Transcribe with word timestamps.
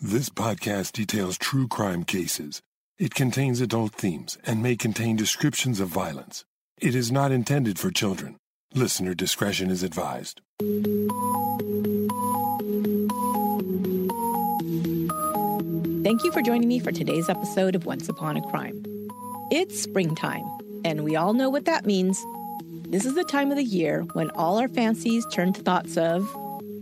This 0.00 0.28
podcast 0.28 0.92
details 0.92 1.36
true 1.36 1.66
crime 1.66 2.04
cases. 2.04 2.62
It 3.00 3.16
contains 3.16 3.60
adult 3.60 3.92
themes 3.96 4.38
and 4.44 4.62
may 4.62 4.76
contain 4.76 5.16
descriptions 5.16 5.80
of 5.80 5.88
violence. 5.88 6.44
It 6.80 6.94
is 6.94 7.10
not 7.10 7.32
intended 7.32 7.80
for 7.80 7.90
children. 7.90 8.36
Listener 8.72 9.12
discretion 9.14 9.70
is 9.70 9.82
advised. 9.82 10.40
Thank 16.04 16.22
you 16.22 16.30
for 16.30 16.42
joining 16.42 16.68
me 16.68 16.78
for 16.78 16.92
today's 16.92 17.28
episode 17.28 17.74
of 17.74 17.84
Once 17.84 18.08
Upon 18.08 18.36
a 18.36 18.42
Crime. 18.42 18.80
It's 19.50 19.82
springtime, 19.82 20.44
and 20.84 21.02
we 21.02 21.16
all 21.16 21.32
know 21.32 21.50
what 21.50 21.64
that 21.64 21.86
means. 21.86 22.24
This 22.88 23.04
is 23.04 23.16
the 23.16 23.24
time 23.24 23.50
of 23.50 23.56
the 23.56 23.64
year 23.64 24.02
when 24.12 24.30
all 24.30 24.58
our 24.58 24.68
fancies 24.68 25.26
turn 25.32 25.52
to 25.54 25.60
thoughts 25.60 25.96
of 25.96 26.24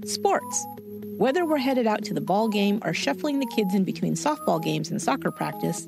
sports. 0.05 0.67
Whether 1.19 1.47
we're 1.47 1.57
headed 1.57 1.87
out 1.87 2.05
to 2.05 2.15
the 2.15 2.21
ball 2.21 2.47
game 2.47 2.79
or 2.85 2.93
shuffling 2.93 3.39
the 3.39 3.47
kids 3.47 3.75
in 3.75 3.85
between 3.85 4.17
softball 4.17 4.63
games 4.63 4.91
and 4.91 5.01
soccer 5.01 5.31
practice, 5.31 5.87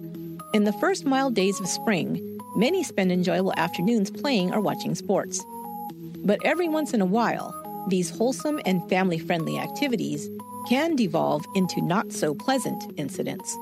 in 0.54 0.64
the 0.64 0.72
first 0.80 1.04
mild 1.04 1.34
days 1.34 1.60
of 1.60 1.68
spring, 1.68 2.40
many 2.56 2.82
spend 2.82 3.12
enjoyable 3.12 3.52
afternoons 3.58 4.10
playing 4.10 4.54
or 4.54 4.62
watching 4.62 4.94
sports. 4.94 5.44
But 6.24 6.38
every 6.46 6.66
once 6.66 6.94
in 6.94 7.02
a 7.02 7.06
while, 7.06 7.54
these 7.90 8.08
wholesome 8.08 8.58
and 8.64 8.88
family 8.88 9.18
friendly 9.18 9.58
activities 9.58 10.30
can 10.66 10.96
devolve 10.96 11.44
into 11.54 11.82
not 11.82 12.10
so 12.10 12.34
pleasant 12.34 12.82
incidents. 12.96 13.54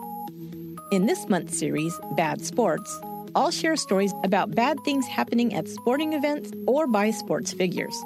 In 0.93 1.07
this 1.07 1.29
month's 1.29 1.59
series, 1.59 1.99
Bad 2.13 2.45
Sports, 2.45 2.97
I'll 3.35 3.51
share 3.51 3.75
stories 3.75 4.15
about 4.23 4.55
bad 4.55 4.79
things 4.85 5.05
happening 5.09 5.53
at 5.53 5.67
sporting 5.67 6.13
events 6.13 6.53
or 6.69 6.87
by 6.87 7.11
sports 7.11 7.53
figures. 7.53 8.01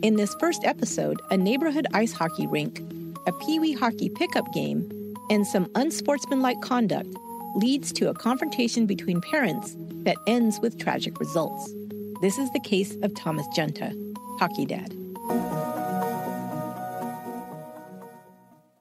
In 0.00 0.16
this 0.16 0.34
first 0.40 0.64
episode, 0.64 1.20
a 1.30 1.36
neighborhood 1.36 1.86
ice 1.92 2.12
hockey 2.12 2.46
rink 2.46 2.80
a 3.26 3.32
pee 3.32 3.58
wee 3.58 3.72
hockey 3.72 4.08
pickup 4.08 4.52
game, 4.52 4.88
and 5.30 5.46
some 5.46 5.70
unsportsmanlike 5.74 6.60
conduct 6.60 7.08
leads 7.56 7.92
to 7.92 8.08
a 8.10 8.14
confrontation 8.14 8.86
between 8.86 9.20
parents 9.20 9.76
that 10.04 10.16
ends 10.26 10.58
with 10.60 10.78
tragic 10.78 11.18
results. 11.20 11.72
This 12.20 12.38
is 12.38 12.50
the 12.52 12.60
case 12.60 12.96
of 13.02 13.14
Thomas 13.14 13.46
Junta, 13.54 13.92
Hockey 14.38 14.66
Dad. 14.66 14.94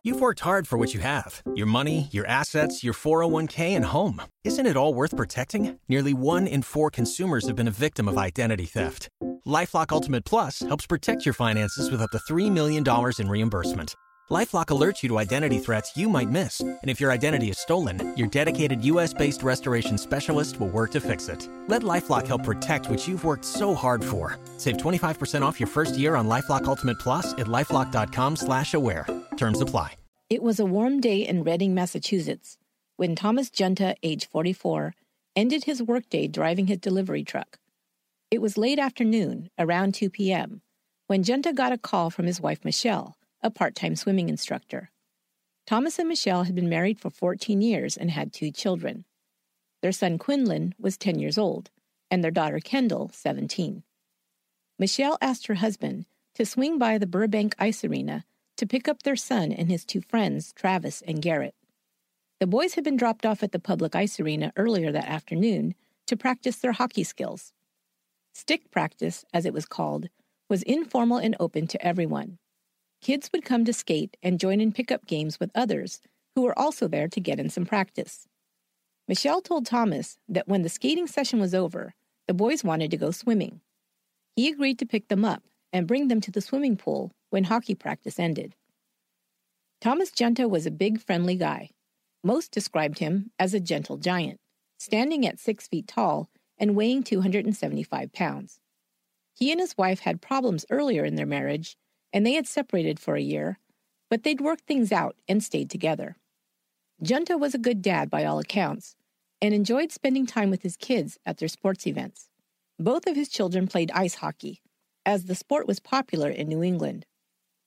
You've 0.06 0.20
worked 0.20 0.42
hard 0.42 0.68
for 0.68 0.78
what 0.78 0.94
you 0.94 1.00
have 1.00 1.42
your 1.56 1.66
money, 1.66 2.10
your 2.12 2.28
assets, 2.28 2.84
your 2.84 2.94
401k, 2.94 3.70
and 3.78 3.86
home. 3.86 4.22
Isn't 4.44 4.66
it 4.66 4.76
all 4.76 4.94
worth 4.94 5.16
protecting? 5.16 5.80
Nearly 5.88 6.14
one 6.14 6.46
in 6.46 6.62
four 6.62 6.90
consumers 6.90 7.48
have 7.48 7.56
been 7.56 7.70
a 7.70 7.72
victim 7.72 8.10
of 8.10 8.18
identity 8.18 8.66
theft. 8.66 9.08
Lifelock 9.48 9.94
Ultimate 9.94 10.26
Plus 10.26 10.60
helps 10.60 10.86
protect 10.86 11.26
your 11.26 11.34
finances 11.34 11.90
with 11.90 12.02
up 12.02 12.12
to 12.12 12.34
$3 12.34 12.52
million 12.52 12.84
in 13.18 13.30
reimbursement. 13.30 13.96
LifeLock 14.32 14.68
alerts 14.68 15.04
you 15.04 15.10
to 15.10 15.18
identity 15.20 15.60
threats 15.60 15.98
you 15.98 16.08
might 16.08 16.30
miss, 16.30 16.62
and 16.62 16.80
if 16.84 17.02
your 17.02 17.12
identity 17.12 17.50
is 17.50 17.58
stolen, 17.58 18.16
your 18.16 18.28
dedicated 18.28 18.82
U.S.-based 18.86 19.44
restoration 19.44 19.98
specialist 19.98 20.62
will 20.62 20.70
work 20.70 20.92
to 20.92 21.02
fix 21.02 21.28
it. 21.28 21.50
Let 21.68 21.82
LifeLock 21.82 22.26
help 22.26 22.44
protect 22.46 22.90
what 22.90 23.06
you've 23.06 23.26
worked 23.26 23.44
so 23.44 23.76
hard 23.76 24.02
for. 24.02 24.40
Save 24.56 24.78
25% 24.78 25.42
off 25.42 25.60
your 25.60 25.68
first 25.68 25.98
year 25.98 26.16
on 26.16 26.30
LifeLock 26.30 26.64
Ultimate 26.64 27.00
Plus 27.00 27.34
at 27.34 27.48
lifeLock.com/slash-aware. 27.48 29.08
Terms 29.36 29.60
apply. 29.60 29.96
It 30.30 30.42
was 30.42 30.58
a 30.58 30.66
warm 30.66 31.02
day 31.02 31.28
in 31.28 31.44
Reading, 31.44 31.74
Massachusetts, 31.76 32.58
when 32.96 33.16
Thomas 33.16 33.50
Junta, 33.50 33.96
age 34.04 34.30
44, 34.30 34.96
ended 35.36 35.66
his 35.66 35.84
workday 35.84 36.28
driving 36.28 36.68
his 36.68 36.78
delivery 36.78 37.26
truck. 37.26 37.58
It 38.32 38.42
was 38.42 38.58
late 38.58 38.80
afternoon, 38.80 39.50
around 39.60 39.96
2 39.96 40.10
p.m., 40.10 40.62
when 41.08 41.24
Junta 41.24 41.52
got 41.52 41.74
a 41.74 41.78
call 41.78 42.10
from 42.10 42.26
his 42.26 42.40
wife 42.40 42.64
Michelle 42.64 43.18
a 43.44 43.52
part 43.52 43.76
time 43.76 43.96
swimming 43.96 44.30
instructor. 44.30 44.90
Thomas 45.68 46.00
and 46.00 46.10
Michelle 46.10 46.44
had 46.44 46.56
been 46.56 46.70
married 46.70 47.00
for 47.00 47.10
14 47.10 47.62
years 47.62 47.96
and 47.96 48.12
had 48.12 48.34
two 48.34 48.52
children. 48.52 49.06
Their 49.82 49.92
son 49.92 50.18
Quinlan 50.18 50.76
was 50.80 50.98
10 50.98 51.20
years 51.20 51.38
old, 51.38 51.70
and 52.10 52.24
their 52.24 52.32
daughter 52.32 52.60
Kendall, 52.60 53.12
17. 53.14 53.84
Michelle 54.80 55.18
asked 55.22 55.48
her 55.48 55.56
husband 55.56 56.06
to 56.36 56.46
swing 56.46 56.78
by 56.78 56.98
the 56.98 57.08
Burbank 57.08 57.56
Ice 57.60 57.84
Arena 57.84 58.26
to 58.58 58.66
pick 58.66 58.88
up 58.88 59.04
their 59.04 59.16
son 59.16 59.52
and 59.52 59.70
his 59.70 59.86
two 59.86 60.02
friends, 60.02 60.54
Travis 60.54 61.02
and 61.06 61.22
Garrett. 61.22 61.56
The 62.40 62.48
boys 62.48 62.74
had 62.74 62.84
been 62.84 62.98
dropped 62.98 63.26
off 63.26 63.44
at 63.44 63.52
the 63.52 63.60
public 63.60 63.96
ice 63.96 64.20
arena 64.20 64.52
earlier 64.58 64.92
that 64.92 65.08
afternoon 65.08 65.76
to 66.08 66.18
practice 66.18 66.58
their 66.58 66.74
hockey 66.74 67.04
skills. 67.04 67.54
Stick 68.34 68.70
practice, 68.72 69.24
as 69.34 69.46
it 69.46 69.54
was 69.54 69.66
called, 69.66 70.10
was 70.50 70.64
informal 70.64 71.18
and 71.18 71.36
open 71.40 71.68
to 71.68 71.86
everyone. 71.86 72.40
Kids 73.04 73.30
would 73.34 73.44
come 73.44 73.66
to 73.66 73.74
skate 73.74 74.16
and 74.24 74.40
join 74.40 74.62
in 74.62 74.72
pickup 74.72 75.06
games 75.06 75.38
with 75.38 75.52
others 75.54 76.00
who 76.36 76.42
were 76.42 76.58
also 76.58 76.88
there 76.88 77.10
to 77.10 77.20
get 77.20 77.38
in 77.38 77.50
some 77.50 77.66
practice. 77.66 78.30
Michelle 79.10 79.42
told 79.42 79.66
Thomas 79.66 80.18
that 80.30 80.48
when 80.48 80.62
the 80.62 80.70
skating 80.70 81.06
session 81.06 81.42
was 81.42 81.54
over, 81.54 81.96
the 82.28 82.34
boys 82.34 82.64
wanted 82.64 82.90
to 82.92 82.98
go 82.98 83.12
swimming. 83.12 83.60
He 84.38 84.48
agreed 84.48 84.80
to 84.80 84.86
pick 84.86 85.10
them 85.10 85.26
up 85.26 85.44
and 85.74 85.86
bring 85.86 86.08
them 86.08 86.22
to 86.22 86.32
the 86.32 86.40
swimming 86.40 86.78
pool 86.78 87.12
when 87.30 87.44
hockey 87.44 87.76
practice 87.76 88.20
ended. 88.20 88.56
Thomas 89.82 90.10
Junta 90.10 90.48
was 90.48 90.66
a 90.66 90.72
big, 90.72 91.02
friendly 91.02 91.36
guy. 91.36 91.72
Most 92.24 92.54
described 92.54 93.00
him 93.00 93.32
as 93.38 93.54
a 93.54 93.60
gentle 93.60 93.98
giant, 93.98 94.40
standing 94.78 95.28
at 95.28 95.40
six 95.40 95.68
feet 95.68 95.90
tall 95.90 96.30
and 96.58 96.74
weighing 96.74 97.04
275 97.04 98.14
pounds. 98.14 98.62
He 99.36 99.52
and 99.52 99.60
his 99.60 99.78
wife 99.78 100.00
had 100.00 100.22
problems 100.22 100.66
earlier 100.70 101.04
in 101.04 101.16
their 101.16 101.26
marriage 101.26 101.76
and 102.14 102.26
they 102.26 102.34
had 102.34 102.48
separated 102.48 103.00
for 103.00 103.16
a 103.16 103.22
year, 103.22 103.60
but 104.10 104.24
they'd 104.24 104.40
worked 104.40 104.66
things 104.66 104.92
out 104.92 105.18
and 105.28 105.44
stayed 105.44 105.70
together. 105.70 106.16
Junta 107.02 107.38
was 107.38 107.56
a 107.56 107.60
good 107.60 107.82
dad 107.82 108.10
by 108.10 108.24
all 108.24 108.40
accounts 108.40 108.96
and 109.42 109.54
enjoyed 109.54 109.92
spending 109.92 110.26
time 110.26 110.50
with 110.50 110.62
his 110.62 110.78
kids 110.78 111.18
at 111.26 111.38
their 111.38 111.50
sports 111.50 111.86
events. 111.86 112.30
Both 112.80 113.08
of 113.08 113.16
his 113.16 113.28
children 113.28 113.68
played 113.68 113.92
ice 113.92 114.16
hockey, 114.16 114.62
as 115.06 115.26
the 115.26 115.36
sport 115.36 115.68
was 115.68 115.80
popular 115.80 116.30
in 116.30 116.48
New 116.48 116.64
England. 116.64 117.06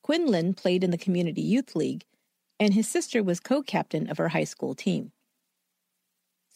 Quinlan 0.03 0.55
played 0.55 0.83
in 0.83 0.91
the 0.91 0.97
Community 0.97 1.43
Youth 1.43 1.75
League, 1.75 2.05
and 2.59 2.73
his 2.73 2.89
sister 2.89 3.23
was 3.23 3.41
co 3.41 3.63
captain 3.63 4.09
of 4.09 4.19
her 4.19 4.28
high 4.28 4.45
school 4.45 4.75
team. 4.75 5.13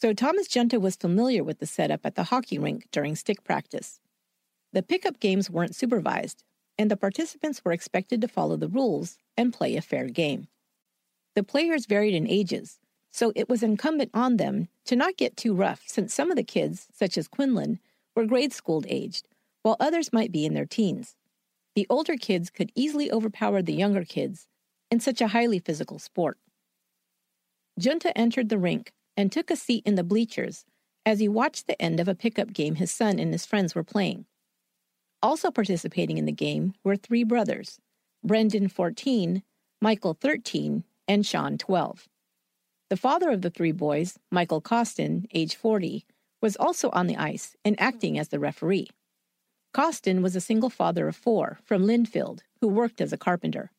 So 0.01 0.13
Thomas 0.13 0.47
Junta 0.47 0.79
was 0.79 0.95
familiar 0.95 1.43
with 1.43 1.59
the 1.59 1.67
setup 1.67 2.05
at 2.05 2.15
the 2.15 2.23
hockey 2.23 2.57
rink 2.57 2.87
during 2.91 3.15
stick 3.15 3.43
practice. 3.43 3.99
The 4.73 4.81
pickup 4.81 5.19
games 5.19 5.49
weren't 5.49 5.75
supervised, 5.75 6.43
and 6.81 6.89
the 6.89 6.97
participants 6.97 7.63
were 7.63 7.73
expected 7.73 8.19
to 8.21 8.27
follow 8.27 8.57
the 8.57 8.67
rules 8.67 9.19
and 9.37 9.53
play 9.53 9.77
a 9.77 9.81
fair 9.83 10.07
game. 10.07 10.47
The 11.35 11.43
players 11.43 11.85
varied 11.85 12.15
in 12.15 12.27
ages, 12.27 12.79
so 13.11 13.31
it 13.35 13.47
was 13.47 13.61
incumbent 13.61 14.09
on 14.15 14.37
them 14.37 14.67
to 14.85 14.95
not 14.95 15.15
get 15.15 15.37
too 15.37 15.53
rough 15.53 15.83
since 15.85 16.11
some 16.11 16.31
of 16.31 16.37
the 16.37 16.43
kids, 16.43 16.87
such 16.91 17.19
as 17.19 17.27
Quinlan, 17.27 17.77
were 18.15 18.25
grade 18.25 18.51
school 18.51 18.83
aged, 18.87 19.27
while 19.61 19.77
others 19.79 20.11
might 20.11 20.31
be 20.31 20.43
in 20.43 20.55
their 20.55 20.65
teens. 20.65 21.15
The 21.75 21.85
older 21.87 22.17
kids 22.17 22.49
could 22.49 22.71
easily 22.73 23.11
overpower 23.11 23.61
the 23.61 23.73
younger 23.73 24.03
kids 24.03 24.47
in 24.89 24.99
such 24.99 25.21
a 25.21 25.27
highly 25.27 25.59
physical 25.59 25.99
sport. 25.99 26.39
Junta 27.79 28.17
entered 28.17 28.49
the 28.49 28.57
rink 28.57 28.91
and 29.15 29.31
took 29.31 29.51
a 29.51 29.55
seat 29.55 29.83
in 29.85 29.93
the 29.93 30.03
bleachers 30.03 30.65
as 31.05 31.19
he 31.19 31.27
watched 31.27 31.67
the 31.67 31.79
end 31.79 31.99
of 31.99 32.07
a 32.07 32.15
pickup 32.15 32.53
game 32.53 32.75
his 32.75 32.91
son 32.91 33.19
and 33.19 33.31
his 33.31 33.45
friends 33.45 33.75
were 33.75 33.83
playing. 33.83 34.25
Also 35.23 35.51
participating 35.51 36.17
in 36.17 36.25
the 36.25 36.31
game 36.31 36.73
were 36.83 36.95
three 36.95 37.23
brothers 37.23 37.79
Brendan, 38.23 38.67
14, 38.67 39.43
Michael, 39.81 40.13
13, 40.13 40.83
and 41.07 41.25
Sean, 41.25 41.57
12. 41.57 42.07
The 42.89 42.97
father 42.97 43.29
of 43.31 43.41
the 43.41 43.49
three 43.49 43.71
boys, 43.71 44.19
Michael 44.31 44.61
Costin, 44.61 45.27
age 45.33 45.55
40, 45.55 46.05
was 46.41 46.55
also 46.55 46.89
on 46.89 47.07
the 47.07 47.17
ice 47.17 47.55
and 47.63 47.79
acting 47.79 48.19
as 48.19 48.29
the 48.29 48.39
referee. 48.39 48.89
Costin 49.73 50.21
was 50.21 50.35
a 50.35 50.41
single 50.41 50.69
father 50.69 51.07
of 51.07 51.15
four 51.15 51.59
from 51.63 51.85
Lynnfield 51.85 52.41
who 52.59 52.67
worked 52.67 52.99
as 52.99 53.13
a 53.13 53.17
carpenter. 53.17 53.71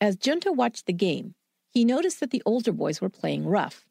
As 0.00 0.16
Junta 0.16 0.52
watched 0.52 0.86
the 0.86 0.92
game, 0.92 1.34
he 1.68 1.84
noticed 1.84 2.20
that 2.20 2.30
the 2.30 2.42
older 2.46 2.72
boys 2.72 3.00
were 3.00 3.10
playing 3.10 3.46
rough. 3.46 3.86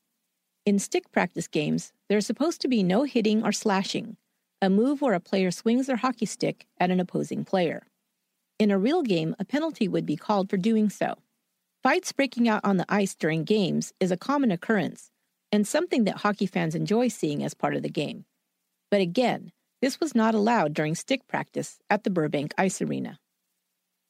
In 0.65 0.79
stick 0.79 1.11
practice 1.11 1.47
games, 1.47 1.93
there's 2.09 2.25
supposed 2.25 2.61
to 2.61 2.67
be 2.67 2.83
no 2.83 3.03
hitting 3.03 3.43
or 3.43 3.51
slashing, 3.51 4.17
a 4.61 4.69
move 4.69 5.01
where 5.01 5.13
a 5.13 5.19
player 5.19 5.49
swings 5.49 5.87
their 5.87 5.95
hockey 5.95 6.25
stick 6.25 6.67
at 6.79 6.91
an 6.91 6.99
opposing 6.99 7.43
player. 7.43 7.87
In 8.59 8.69
a 8.69 8.77
real 8.77 9.01
game, 9.01 9.35
a 9.39 9.45
penalty 9.45 9.87
would 9.87 10.05
be 10.05 10.15
called 10.15 10.49
for 10.49 10.57
doing 10.57 10.89
so. 10.89 11.15
Fights 11.81 12.11
breaking 12.11 12.47
out 12.47 12.61
on 12.63 12.77
the 12.77 12.85
ice 12.87 13.15
during 13.15 13.43
games 13.43 13.91
is 13.99 14.11
a 14.11 14.17
common 14.17 14.51
occurrence 14.51 15.09
and 15.51 15.67
something 15.67 16.03
that 16.03 16.17
hockey 16.17 16.45
fans 16.45 16.75
enjoy 16.75 17.07
seeing 17.07 17.43
as 17.43 17.55
part 17.55 17.75
of 17.75 17.81
the 17.81 17.89
game. 17.89 18.25
But 18.91 19.01
again, 19.01 19.51
this 19.81 19.99
was 19.99 20.13
not 20.13 20.35
allowed 20.35 20.73
during 20.73 20.93
stick 20.93 21.27
practice 21.27 21.79
at 21.89 22.03
the 22.03 22.11
Burbank 22.11 22.53
Ice 22.57 22.81
Arena. 22.81 23.17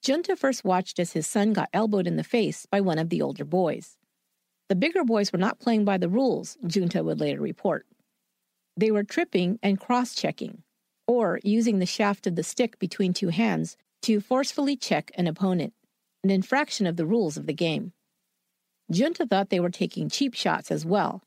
Junta 0.06 0.36
first 0.36 0.66
watched 0.66 1.00
as 1.00 1.14
his 1.14 1.28
son 1.28 1.54
got 1.54 1.70
elbowed 1.72 2.08
in 2.08 2.18
the 2.18 2.24
face 2.24 2.66
by 2.66 2.82
one 2.82 3.00
of 3.00 3.10
the 3.10 3.22
older 3.22 3.46
boys. 3.46 3.98
The 4.68 4.76
bigger 4.76 5.04
boys 5.04 5.32
were 5.32 5.40
not 5.40 5.60
playing 5.60 5.86
by 5.86 5.98
the 5.98 6.10
rules, 6.10 6.58
Junta 6.68 7.04
would 7.04 7.20
later 7.20 7.40
report. 7.40 7.86
They 8.78 8.92
were 8.92 9.04
tripping 9.04 9.60
and 9.62 9.80
cross 9.80 10.16
checking, 10.16 10.64
or 11.08 11.40
using 11.44 11.80
the 11.80 11.86
shaft 11.86 12.28
of 12.28 12.36
the 12.36 12.44
stick 12.44 12.80
between 12.80 13.14
two 13.14 13.30
hands 13.30 13.78
to 14.04 14.20
forcefully 14.20 14.76
check 14.76 15.12
an 15.16 15.28
opponent 15.28 15.74
an 16.24 16.30
infraction 16.30 16.86
of 16.86 16.98
the 16.98 17.06
rules 17.06 17.36
of 17.36 17.48
the 17.48 17.54
game. 17.54 17.94
Junta 18.92 19.26
thought 19.26 19.50
they 19.50 19.60
were 19.60 19.70
taking 19.70 20.10
cheap 20.10 20.34
shots 20.34 20.70
as 20.70 20.86
well, 20.86 21.24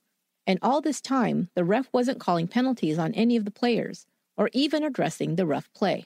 and 0.46 0.58
all 0.62 0.80
this 0.80 1.00
time 1.00 1.48
the 1.54 1.64
ref 1.64 1.88
wasn't 1.92 2.20
calling 2.20 2.46
penalties 2.46 2.98
on 2.98 3.12
any 3.14 3.36
of 3.36 3.44
the 3.44 3.50
players 3.50 4.06
or 4.36 4.50
even 4.52 4.82
addressing 4.82 5.36
the 5.36 5.46
rough 5.46 5.72
play. 5.74 6.04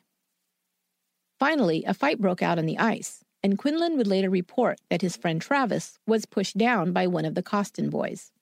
Finally, 1.38 1.84
a 1.84 1.94
fight 1.94 2.20
broke 2.20 2.42
out 2.42 2.58
on 2.58 2.66
the 2.66 2.78
ice, 2.78 3.22
and 3.42 3.58
Quinlan 3.58 3.96
would 3.96 4.06
later 4.06 4.30
report 4.30 4.80
that 4.90 5.02
his 5.02 5.16
friend 5.16 5.40
Travis 5.40 5.98
was 6.06 6.26
pushed 6.26 6.58
down 6.58 6.92
by 6.92 7.06
one 7.06 7.24
of 7.24 7.34
the 7.34 7.42
Costin 7.42 7.90
boys. 7.90 8.32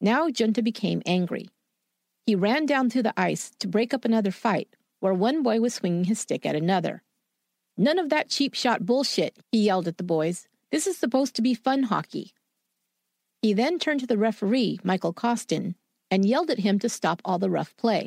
Now 0.00 0.28
Junta 0.28 0.62
became 0.62 1.02
angry. 1.06 1.48
He 2.26 2.34
ran 2.34 2.66
down 2.66 2.90
to 2.90 3.04
the 3.04 3.14
ice 3.16 3.52
to 3.60 3.68
break 3.68 3.94
up 3.94 4.04
another 4.04 4.32
fight 4.32 4.68
where 4.98 5.14
one 5.14 5.44
boy 5.44 5.60
was 5.60 5.74
swinging 5.74 6.04
his 6.04 6.18
stick 6.18 6.44
at 6.44 6.56
another. 6.56 7.04
None 7.76 8.00
of 8.00 8.08
that 8.08 8.28
cheap 8.28 8.54
shot 8.54 8.84
bullshit, 8.84 9.36
he 9.52 9.64
yelled 9.64 9.86
at 9.86 9.96
the 9.96 10.02
boys. 10.02 10.48
This 10.72 10.88
is 10.88 10.98
supposed 10.98 11.36
to 11.36 11.42
be 11.42 11.54
fun 11.54 11.84
hockey. 11.84 12.32
He 13.42 13.52
then 13.52 13.78
turned 13.78 14.00
to 14.00 14.06
the 14.06 14.18
referee, 14.18 14.80
Michael 14.82 15.12
Costin, 15.12 15.76
and 16.10 16.24
yelled 16.24 16.50
at 16.50 16.58
him 16.60 16.80
to 16.80 16.88
stop 16.88 17.22
all 17.24 17.38
the 17.38 17.50
rough 17.50 17.76
play. 17.76 18.06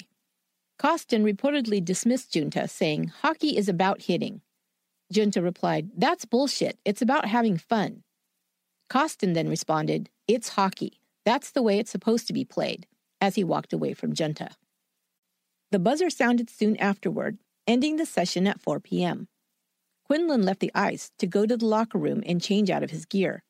Costin 0.77 1.24
reportedly 1.24 1.83
dismissed 1.83 2.33
Junta, 2.33 2.68
saying, 2.68 3.12
Hockey 3.21 3.56
is 3.56 3.69
about 3.69 4.01
hitting. 4.01 4.42
Junta 5.13 5.42
replied, 5.42 5.92
That's 5.95 6.25
bullshit. 6.25 6.77
It's 6.83 7.01
about 7.01 7.25
having 7.25 7.57
fun. 7.57 8.04
Costin 8.89 9.33
then 9.33 9.48
responded, 9.50 10.10
It's 10.27 10.50
hockey. 10.50 11.00
That's 11.25 11.51
the 11.51 11.62
way 11.62 11.80
it's 11.80 11.92
supposed 11.92 12.27
to 12.27 12.33
be 12.33 12.44
played, 12.44 12.88
as 13.21 13.36
he 13.36 13.44
walked 13.44 13.74
away 13.74 13.94
from 13.94 14.13
Junta. 14.13 14.51
The 15.71 15.80
buzzer 15.80 16.10
sounded 16.10 16.50
soon 16.50 16.77
afterward, 16.77 17.38
ending 17.68 17.98
the 17.98 18.06
session 18.06 18.48
at 18.48 18.62
4 18.62 18.80
p.m. 18.80 19.27
Quinlan 20.06 20.42
left 20.42 20.60
the 20.60 20.71
ice 20.74 21.12
to 21.19 21.27
go 21.27 21.45
to 21.45 21.56
the 21.56 21.66
locker 21.66 22.00
room 22.00 22.24
and 22.25 22.42
change 22.42 22.69
out 22.69 22.81
of 22.81 22.89
his 22.89 23.06
gear. 23.06 23.44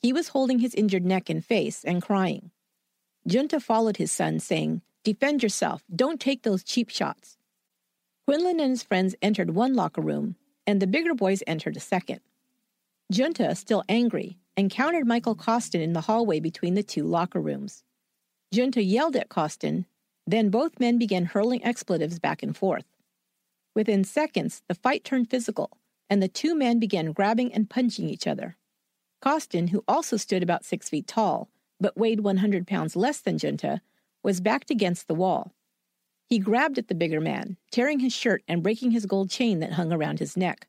He 0.00 0.12
was 0.12 0.28
holding 0.28 0.60
his 0.60 0.74
injured 0.74 1.04
neck 1.04 1.28
and 1.28 1.44
face 1.44 1.84
and 1.84 2.02
crying. 2.02 2.50
Junta 3.26 3.60
followed 3.60 3.96
his 3.96 4.12
son, 4.12 4.38
saying, 4.38 4.82
Defend 5.04 5.42
yourself. 5.42 5.82
Don't 5.94 6.20
take 6.20 6.42
those 6.42 6.62
cheap 6.62 6.88
shots. 6.88 7.36
Quinlan 8.26 8.60
and 8.60 8.70
his 8.70 8.84
friends 8.84 9.16
entered 9.20 9.50
one 9.50 9.74
locker 9.74 10.00
room, 10.00 10.36
and 10.66 10.80
the 10.80 10.86
bigger 10.86 11.14
boys 11.14 11.42
entered 11.46 11.76
a 11.76 11.80
second. 11.80 12.20
Junta, 13.10 13.54
still 13.56 13.82
angry, 13.88 14.38
encountered 14.56 15.06
Michael 15.06 15.34
Costin 15.34 15.80
in 15.80 15.92
the 15.92 16.02
hallway 16.02 16.38
between 16.38 16.74
the 16.74 16.82
two 16.84 17.04
locker 17.04 17.40
rooms. 17.40 17.82
Junta 18.52 18.82
yelled 18.82 19.16
at 19.16 19.30
Costin, 19.30 19.86
then 20.26 20.50
both 20.50 20.78
men 20.78 20.98
began 20.98 21.24
hurling 21.24 21.64
expletives 21.64 22.18
back 22.18 22.42
and 22.42 22.56
forth. 22.56 22.84
Within 23.74 24.04
seconds, 24.04 24.62
the 24.68 24.74
fight 24.74 25.04
turned 25.04 25.30
physical, 25.30 25.70
and 26.10 26.22
the 26.22 26.28
two 26.28 26.54
men 26.54 26.78
began 26.78 27.12
grabbing 27.12 27.52
and 27.54 27.70
punching 27.70 28.08
each 28.10 28.26
other. 28.26 28.58
Costin, 29.22 29.68
who 29.68 29.82
also 29.88 30.18
stood 30.18 30.42
about 30.42 30.64
six 30.64 30.90
feet 30.90 31.06
tall, 31.06 31.48
but 31.80 31.96
weighed 31.96 32.20
100 32.20 32.66
pounds 32.66 32.94
less 32.94 33.20
than 33.20 33.38
Junta, 33.38 33.80
was 34.22 34.42
backed 34.42 34.70
against 34.70 35.08
the 35.08 35.14
wall. 35.14 35.54
He 36.28 36.38
grabbed 36.38 36.76
at 36.76 36.88
the 36.88 36.94
bigger 36.94 37.20
man, 37.20 37.56
tearing 37.70 38.00
his 38.00 38.12
shirt 38.12 38.42
and 38.46 38.62
breaking 38.62 38.90
his 38.90 39.06
gold 39.06 39.30
chain 39.30 39.60
that 39.60 39.72
hung 39.72 39.92
around 39.92 40.18
his 40.18 40.36
neck. 40.36 40.66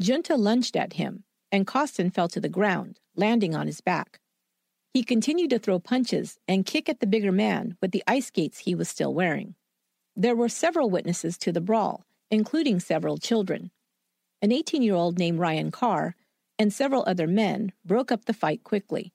Junta 0.00 0.36
lunged 0.36 0.76
at 0.76 0.94
him, 0.94 1.24
and 1.50 1.66
Costin 1.66 2.10
fell 2.10 2.28
to 2.28 2.40
the 2.40 2.48
ground, 2.48 3.00
landing 3.16 3.54
on 3.54 3.66
his 3.66 3.80
back. 3.80 4.20
He 4.92 5.02
continued 5.02 5.50
to 5.50 5.58
throw 5.58 5.78
punches 5.78 6.38
and 6.46 6.66
kick 6.66 6.88
at 6.88 7.00
the 7.00 7.06
bigger 7.06 7.32
man 7.32 7.76
with 7.80 7.92
the 7.92 8.04
ice 8.06 8.26
skates 8.26 8.58
he 8.58 8.74
was 8.74 8.90
still 8.90 9.14
wearing. 9.14 9.54
There 10.14 10.36
were 10.36 10.50
several 10.50 10.90
witnesses 10.90 11.38
to 11.38 11.52
the 11.52 11.62
brawl, 11.62 12.04
including 12.30 12.78
several 12.78 13.16
children. 13.16 13.70
An 14.42 14.52
18 14.52 14.82
year 14.82 14.94
old 14.94 15.18
named 15.18 15.38
Ryan 15.38 15.70
Carr 15.70 16.14
and 16.58 16.72
several 16.72 17.04
other 17.06 17.26
men 17.26 17.72
broke 17.84 18.12
up 18.12 18.26
the 18.26 18.34
fight 18.34 18.64
quickly. 18.64 19.12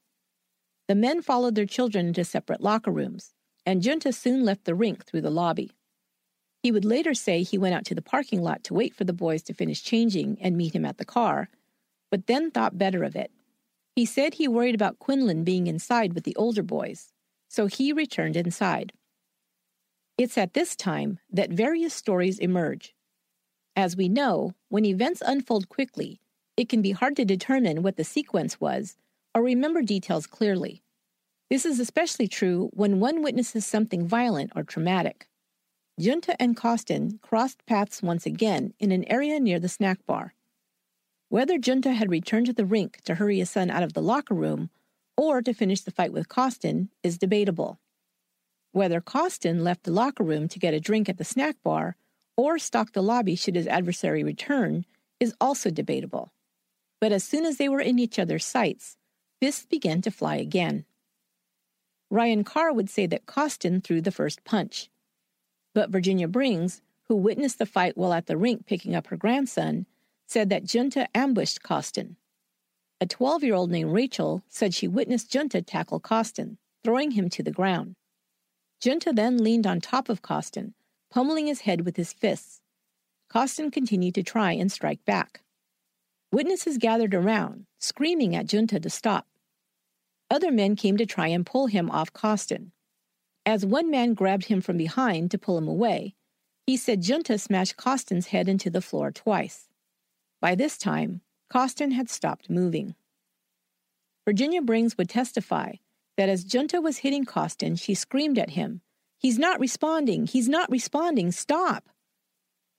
The 0.87 0.95
men 0.95 1.21
followed 1.21 1.53
their 1.53 1.65
children 1.65 2.07
into 2.07 2.25
separate 2.25 2.61
locker 2.61 2.91
rooms, 2.91 3.33
and 3.65 3.83
Junta 3.83 4.13
soon 4.13 4.43
left 4.43 4.65
the 4.65 4.73
rink 4.73 5.05
through 5.05 5.21
the 5.21 5.29
lobby. 5.29 5.71
He 6.63 6.71
would 6.71 6.85
later 6.85 7.13
say 7.13 7.43
he 7.43 7.57
went 7.57 7.75
out 7.75 7.85
to 7.85 7.95
the 7.95 8.01
parking 8.01 8.41
lot 8.41 8.63
to 8.63 8.73
wait 8.73 8.95
for 8.95 9.03
the 9.03 9.13
boys 9.13 9.43
to 9.43 9.53
finish 9.53 9.83
changing 9.83 10.37
and 10.41 10.57
meet 10.57 10.73
him 10.73 10.85
at 10.85 10.97
the 10.97 11.05
car, 11.05 11.49
but 12.09 12.25
then 12.25 12.49
thought 12.49 12.79
better 12.79 13.03
of 13.03 13.15
it. 13.15 13.31
He 13.97 14.05
said 14.05 14.35
he 14.35 14.47
worried 14.47 14.75
about 14.75 14.99
Quinlan 14.99 15.43
being 15.43 15.65
inside 15.65 16.13
with 16.13 16.23
the 16.23 16.35
older 16.35 16.61
boys, 16.61 17.13
so 17.47 17.65
he 17.65 17.91
returned 17.91 18.37
inside. 18.37 18.93
It's 20.19 20.37
at 20.37 20.53
this 20.53 20.75
time 20.75 21.17
that 21.31 21.49
various 21.49 21.95
stories 21.95 22.37
emerge. 22.37 22.93
As 23.75 23.97
we 23.97 24.07
know, 24.07 24.53
when 24.69 24.85
events 24.85 25.23
unfold 25.25 25.67
quickly, 25.69 26.21
it 26.55 26.69
can 26.69 26.83
be 26.83 26.91
hard 26.91 27.15
to 27.15 27.25
determine 27.25 27.81
what 27.81 27.97
the 27.97 28.03
sequence 28.03 28.61
was 28.61 28.97
or 29.33 29.41
remember 29.41 29.81
details 29.81 30.27
clearly. 30.27 30.83
This 31.49 31.65
is 31.65 31.79
especially 31.79 32.27
true 32.27 32.69
when 32.73 32.99
one 32.99 33.23
witnesses 33.23 33.65
something 33.65 34.07
violent 34.07 34.51
or 34.55 34.61
traumatic. 34.61 35.27
Junta 35.99 36.39
and 36.39 36.55
Costin 36.55 37.17
crossed 37.23 37.65
paths 37.65 38.03
once 38.03 38.27
again 38.27 38.75
in 38.77 38.91
an 38.91 39.05
area 39.05 39.39
near 39.39 39.59
the 39.59 39.67
snack 39.67 40.05
bar. 40.05 40.35
Whether 41.29 41.57
Junta 41.57 41.93
had 41.93 42.09
returned 42.09 42.45
to 42.45 42.53
the 42.53 42.65
rink 42.65 43.01
to 43.03 43.15
hurry 43.15 43.39
his 43.39 43.49
son 43.49 43.69
out 43.69 43.83
of 43.83 43.93
the 43.93 44.01
locker 44.01 44.33
room 44.33 44.69
or 45.17 45.41
to 45.41 45.53
finish 45.53 45.81
the 45.81 45.91
fight 45.91 46.13
with 46.13 46.29
Costin 46.29 46.89
is 47.03 47.17
debatable. 47.17 47.79
Whether 48.71 49.01
Costin 49.01 49.63
left 49.63 49.83
the 49.83 49.91
locker 49.91 50.23
room 50.23 50.47
to 50.47 50.59
get 50.59 50.73
a 50.73 50.79
drink 50.79 51.09
at 51.09 51.17
the 51.17 51.25
snack 51.25 51.57
bar 51.63 51.97
or 52.37 52.59
stalked 52.59 52.93
the 52.93 53.03
lobby 53.03 53.35
should 53.35 53.55
his 53.55 53.67
adversary 53.67 54.23
return 54.23 54.85
is 55.19 55.33
also 55.41 55.69
debatable. 55.69 56.31
But 57.01 57.11
as 57.11 57.23
soon 57.23 57.45
as 57.45 57.57
they 57.57 57.67
were 57.67 57.81
in 57.81 57.99
each 57.99 58.19
other's 58.19 58.45
sights, 58.45 58.97
fists 59.41 59.65
began 59.65 60.01
to 60.03 60.11
fly 60.11 60.35
again. 60.37 60.85
Ryan 62.09 62.43
Carr 62.43 62.71
would 62.71 62.89
say 62.89 63.05
that 63.07 63.25
Costin 63.25 63.81
threw 63.81 63.99
the 63.99 64.11
first 64.11 64.43
punch. 64.45 64.89
But 65.73 65.89
Virginia 65.89 66.27
Brings, 66.27 66.81
who 67.07 67.15
witnessed 67.15 67.59
the 67.59 67.65
fight 67.65 67.97
while 67.97 68.13
at 68.13 68.27
the 68.27 68.37
rink 68.37 68.65
picking 68.65 68.95
up 68.95 69.07
her 69.07 69.17
grandson, 69.17 69.85
said 70.27 70.49
that 70.49 70.65
Junta 70.65 71.07
ambushed 71.15 71.63
Costin. 71.63 72.17
A 72.99 73.05
12 73.05 73.43
year 73.43 73.55
old 73.55 73.71
named 73.71 73.91
Rachel 73.91 74.43
said 74.49 74.73
she 74.73 74.87
witnessed 74.87 75.31
Junta 75.31 75.61
tackle 75.61 75.99
Costin, 75.99 76.57
throwing 76.83 77.11
him 77.11 77.29
to 77.29 77.41
the 77.41 77.51
ground. 77.51 77.95
Junta 78.83 79.13
then 79.13 79.37
leaned 79.37 79.65
on 79.65 79.81
top 79.81 80.09
of 80.09 80.21
Costin, 80.21 80.73
pummeling 81.09 81.47
his 81.47 81.61
head 81.61 81.85
with 81.85 81.95
his 81.95 82.13
fists. 82.13 82.61
Costin 83.29 83.71
continued 83.71 84.15
to 84.15 84.23
try 84.23 84.51
and 84.51 84.71
strike 84.71 85.03
back. 85.05 85.41
Witnesses 86.31 86.77
gathered 86.77 87.13
around, 87.13 87.65
screaming 87.79 88.35
at 88.35 88.47
Junta 88.47 88.79
to 88.79 88.89
stop. 88.89 89.27
Other 90.29 90.51
men 90.51 90.75
came 90.75 90.97
to 90.97 91.05
try 91.05 91.27
and 91.27 91.45
pull 91.45 91.67
him 91.67 91.89
off 91.89 92.11
Costin. 92.11 92.71
As 93.45 93.65
one 93.65 93.89
man 93.89 94.13
grabbed 94.13 94.45
him 94.45 94.59
from 94.59 94.75
behind 94.75 95.31
to 95.31 95.37
pull 95.37 95.57
him 95.57 95.69
away, 95.69 96.15
he 96.65 96.75
said 96.75 97.01
Junta 97.01 97.37
smashed 97.37 97.77
Costin's 97.77 98.27
head 98.27 98.49
into 98.49 98.69
the 98.69 98.81
floor 98.81 99.09
twice. 99.11 99.66
By 100.39 100.55
this 100.55 100.77
time, 100.77 101.21
Costin 101.49 101.91
had 101.91 102.09
stopped 102.09 102.49
moving. 102.49 102.95
Virginia 104.25 104.61
Brings 104.61 104.97
would 104.97 105.09
testify 105.09 105.73
that 106.17 106.29
as 106.29 106.43
Junta 106.43 106.81
was 106.81 106.97
hitting 106.97 107.25
Costin, 107.25 107.75
she 107.75 107.93
screamed 107.93 108.37
at 108.37 108.51
him, 108.51 108.81
He's 109.19 109.39
not 109.39 109.59
responding. 109.59 110.27
He's 110.27 110.47
not 110.47 110.69
responding. 110.69 111.31
Stop. 111.31 111.89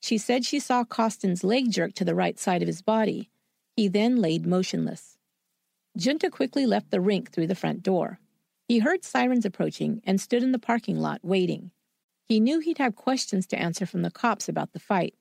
She 0.00 0.18
said 0.18 0.44
she 0.44 0.60
saw 0.60 0.84
Costin's 0.84 1.42
leg 1.42 1.70
jerk 1.70 1.94
to 1.94 2.04
the 2.04 2.14
right 2.14 2.38
side 2.38 2.62
of 2.62 2.68
his 2.68 2.82
body. 2.82 3.30
He 3.76 3.88
then 3.88 4.16
laid 4.16 4.46
motionless. 4.46 5.18
Junta 5.96 6.30
quickly 6.30 6.64
left 6.64 6.90
the 6.90 7.00
rink 7.00 7.32
through 7.32 7.48
the 7.48 7.56
front 7.56 7.82
door. 7.82 8.20
He 8.68 8.78
heard 8.78 9.04
sirens 9.04 9.44
approaching 9.44 10.00
and 10.04 10.20
stood 10.20 10.44
in 10.44 10.52
the 10.52 10.58
parking 10.58 11.00
lot 11.00 11.20
waiting. 11.24 11.72
He 12.28 12.38
knew 12.38 12.60
he'd 12.60 12.78
have 12.78 12.94
questions 12.94 13.46
to 13.48 13.58
answer 13.58 13.86
from 13.86 14.02
the 14.02 14.10
cops 14.10 14.48
about 14.48 14.72
the 14.72 14.78
fight. 14.78 15.14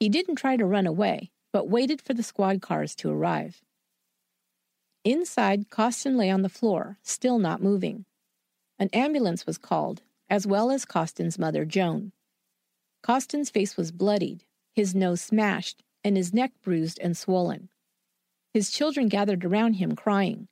He 0.00 0.08
didn't 0.10 0.36
try 0.36 0.56
to 0.56 0.66
run 0.66 0.86
away, 0.86 1.30
but 1.56 1.70
waited 1.70 2.02
for 2.02 2.12
the 2.12 2.22
squad 2.22 2.60
cars 2.60 2.94
to 2.94 3.10
arrive. 3.10 3.62
Inside, 5.04 5.70
Costin 5.70 6.18
lay 6.18 6.28
on 6.28 6.42
the 6.42 6.50
floor, 6.50 6.98
still 7.02 7.38
not 7.38 7.62
moving. 7.62 8.04
An 8.78 8.90
ambulance 8.92 9.46
was 9.46 9.56
called, 9.56 10.02
as 10.28 10.46
well 10.46 10.70
as 10.70 10.84
Costin's 10.84 11.38
mother, 11.38 11.64
Joan. 11.64 12.12
Costin's 13.02 13.48
face 13.48 13.74
was 13.74 13.90
bloodied, 13.90 14.44
his 14.74 14.94
nose 14.94 15.22
smashed, 15.22 15.82
and 16.04 16.18
his 16.18 16.34
neck 16.34 16.52
bruised 16.62 16.98
and 16.98 17.16
swollen. 17.16 17.70
His 18.52 18.70
children 18.70 19.08
gathered 19.08 19.42
around 19.42 19.76
him, 19.76 19.96
crying. 19.96 20.48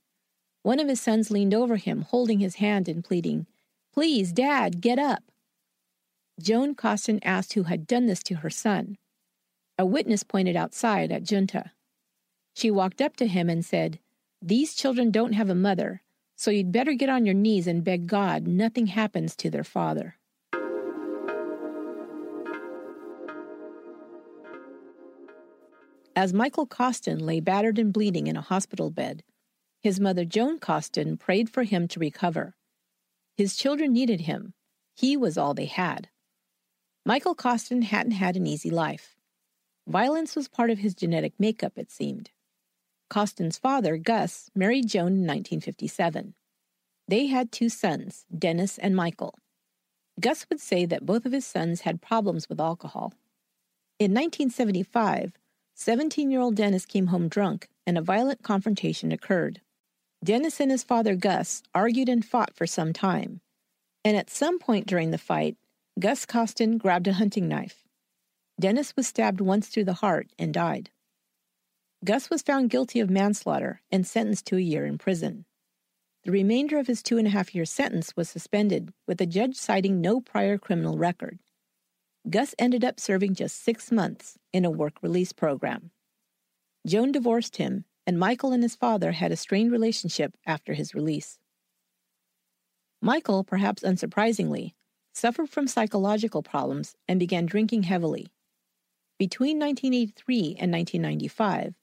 One 0.63 0.81
of 0.81 0.89
his 0.89 1.03
sons 1.03 1.31
leaned 1.31 1.53
over 1.53 1.77
him, 1.77 2.01
holding 2.01 2.39
his 2.39 2.55
hand 2.55 2.89
and 2.89 3.05
pleading, 3.05 3.47
Please, 3.93 4.33
Dad, 4.33 4.81
get 4.81 4.99
up. 4.99 5.25
Joan 6.41 6.75
Costin 6.75 7.21
asked 7.23 7.53
who 7.53 7.65
had 7.65 7.87
done 7.87 8.07
this 8.07 8.23
to 8.23 8.37
her 8.37 8.49
son. 8.49 8.97
A 9.76 9.85
witness 9.85 10.23
pointed 10.23 10.54
outside 10.54 11.11
at 11.11 11.25
Junta. 11.25 11.73
She 12.54 12.71
walked 12.71 13.00
up 13.00 13.16
to 13.16 13.26
him 13.26 13.50
and 13.50 13.64
said, 13.64 13.99
These 14.40 14.75
children 14.75 15.11
don't 15.11 15.33
have 15.33 15.50
a 15.50 15.54
mother, 15.54 16.02
so 16.37 16.52
you'd 16.52 16.71
better 16.71 16.95
get 16.95 17.09
on 17.09 17.26
your 17.26 17.35
knees 17.35 17.66
and 17.66 17.83
beg 17.83 18.07
God 18.07 18.47
nothing 18.47 18.87
happens 18.87 19.35
to 19.37 19.50
their 19.50 19.64
father. 19.64 20.16
As 26.16 26.33
Michael 26.33 26.66
Costin 26.66 27.19
lay 27.19 27.40
battered 27.40 27.78
and 27.81 27.93
bleeding 27.93 28.28
in 28.28 28.37
a 28.37 28.40
hospital 28.40 28.90
bed, 28.90 29.25
his 29.81 29.99
mother 29.99 30.25
Joan 30.25 30.61
Costin 30.61 31.16
prayed 31.16 31.50
for 31.50 31.64
him 31.64 31.88
to 31.88 31.99
recover. 31.99 32.54
His 33.37 33.57
children 33.57 33.93
needed 33.93 34.23
him. 34.23 34.54
He 34.95 35.16
was 35.16 35.37
all 35.37 35.54
they 35.54 35.66
had. 35.66 36.09
Michael 37.04 37.35
Costin 37.35 37.83
hadn't 37.83 38.12
had 38.12 38.37
an 38.37 38.47
easy 38.47 38.71
life. 38.71 39.13
Violence 39.87 40.35
was 40.35 40.49
part 40.49 40.71
of 40.71 40.79
his 40.79 40.95
genetic 40.95 41.35
makeup, 41.38 41.75
it 41.76 41.91
seemed. 41.91 42.31
Costin's 43.11 43.59
father, 43.59 43.97
Gus, 43.97 44.50
married 44.55 44.88
Joan 44.88 45.12
in 45.12 45.26
1957. 45.26 46.35
They 47.07 47.26
had 47.26 47.53
two 47.53 47.69
sons, 47.69 48.25
Dennis 48.37 48.79
and 48.79 48.97
Michael. 48.97 49.35
Gus 50.21 50.47
would 50.49 50.61
say 50.61 50.87
that 50.87 51.05
both 51.05 51.26
of 51.26 51.33
his 51.33 51.45
sons 51.45 51.83
had 51.83 52.00
problems 52.00 52.49
with 52.49 52.61
alcohol. 52.61 53.12
In 53.99 54.12
1975, 54.12 55.33
17 55.75 56.31
year 56.31 56.41
old 56.41 56.55
Dennis 56.55 56.87
came 56.87 57.09
home 57.09 57.29
drunk 57.29 57.69
and 57.87 57.99
a 57.99 58.03
violent 58.03 58.43
confrontation 58.43 59.12
occurred. 59.12 59.61
Dennis 60.25 60.61
and 60.61 60.71
his 60.71 60.83
father, 60.83 61.14
Gus, 61.14 61.62
argued 61.75 62.09
and 62.09 62.25
fought 62.25 62.55
for 62.55 62.67
some 62.67 62.95
time. 62.95 63.41
And 64.05 64.17
at 64.17 64.31
some 64.31 64.59
point 64.59 64.87
during 64.87 65.11
the 65.11 65.19
fight, 65.19 65.57
Gus 65.99 66.25
Costin 66.25 66.79
grabbed 66.79 67.07
a 67.07 67.14
hunting 67.14 67.49
knife. 67.49 67.84
Dennis 68.59 68.95
was 68.97 69.07
stabbed 69.07 69.41
once 69.41 69.69
through 69.69 69.85
the 69.85 69.95
heart 69.95 70.31
and 70.39 70.55
died. 70.55 70.91
Gus 72.05 72.31
was 72.31 72.43
found 72.43 72.71
guilty 72.71 73.01
of 73.01 73.11
manslaughter 73.11 73.83
and 73.91 74.07
sentenced 74.07 74.47
to 74.47 74.57
a 74.57 74.61
year 74.61 74.85
in 74.87 74.99
prison. 74.99 75.45
The 76.25 76.31
remainder 76.31 76.79
of 76.79 76.87
his 76.87 77.03
two 77.03 77.19
and 77.19 77.27
a 77.27 77.31
half 77.31 77.55
year 77.55 77.65
sentence 77.65 78.17
was 78.17 78.29
suspended, 78.29 78.93
with 79.07 79.19
the 79.19 79.27
judge 79.27 79.57
citing 79.57 80.01
no 80.01 80.21
prior 80.21 80.59
criminal 80.59 80.97
record. 80.97 81.41
Gus 82.29 82.55
ended 82.59 82.85
up 82.85 82.99
serving 82.99 83.35
just 83.35 83.63
six 83.63 83.93
months 83.93 84.39
in 84.53 84.65
a 84.65 84.71
work 84.71 85.03
release 85.03 85.33
program. 85.33 85.91
Joan 86.87 87.13
divorced 87.13 87.57
him 87.57 87.85
and 88.07 88.19
Michael 88.19 88.53
and 88.53 88.63
his 88.63 88.75
father 88.75 89.13
had 89.13 89.33
a 89.33 89.37
strained 89.37 89.73
relationship 89.73 90.37
after 90.47 90.75
his 90.75 90.95
release. 90.95 91.39
Michael, 93.01 93.45
perhaps 93.45 93.83
unsurprisingly, 93.83 94.75
suffered 95.15 95.49
from 95.49 95.69
psychological 95.69 96.43
problems 96.43 96.95
and 97.09 97.19
began 97.19 97.47
drinking 97.47 97.85
heavily. 97.85 98.29
Between 99.18 99.59
1983 99.59 100.56
and 100.59 100.73
1995, 100.73 101.75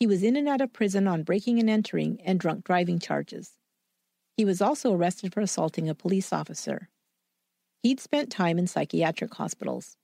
he 0.00 0.06
was 0.06 0.22
in 0.22 0.36
and 0.36 0.48
out 0.48 0.60
of 0.60 0.72
prison 0.72 1.06
on 1.06 1.22
breaking 1.22 1.58
and 1.58 1.68
entering 1.68 2.20
and 2.24 2.40
drunk 2.40 2.64
driving 2.64 2.98
charges. 2.98 3.52
He 4.36 4.44
was 4.44 4.62
also 4.62 4.92
arrested 4.92 5.34
for 5.34 5.40
assaulting 5.40 5.88
a 5.88 5.94
police 5.94 6.32
officer. 6.32 6.88
He'd 7.82 8.00
spent 8.00 8.30
time 8.30 8.58
in 8.58 8.66
psychiatric 8.66 9.34
hospitals. 9.34 9.96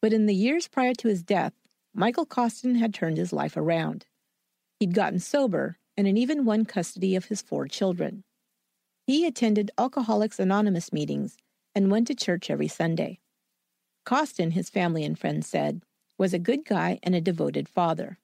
But 0.00 0.12
in 0.12 0.26
the 0.26 0.34
years 0.34 0.68
prior 0.68 0.94
to 0.94 1.08
his 1.08 1.22
death, 1.22 1.52
Michael 1.92 2.24
Costin 2.24 2.76
had 2.76 2.94
turned 2.94 3.16
his 3.16 3.32
life 3.32 3.56
around. 3.56 4.06
He'd 4.78 4.94
gotten 4.94 5.18
sober 5.18 5.78
and 5.96 6.06
had 6.06 6.16
even 6.16 6.44
won 6.44 6.64
custody 6.64 7.16
of 7.16 7.26
his 7.26 7.42
four 7.42 7.68
children. 7.68 8.24
He 9.06 9.26
attended 9.26 9.72
Alcoholics 9.76 10.38
Anonymous 10.38 10.92
meetings 10.92 11.36
and 11.74 11.90
went 11.90 12.06
to 12.06 12.14
church 12.14 12.48
every 12.48 12.68
Sunday. 12.68 13.18
Costin, 14.04 14.52
his 14.52 14.70
family 14.70 15.04
and 15.04 15.18
friends 15.18 15.46
said, 15.46 15.82
was 16.18 16.34
a 16.34 16.38
good 16.38 16.64
guy 16.64 16.98
and 17.02 17.14
a 17.14 17.20
devoted 17.20 17.68
father. 17.68 18.18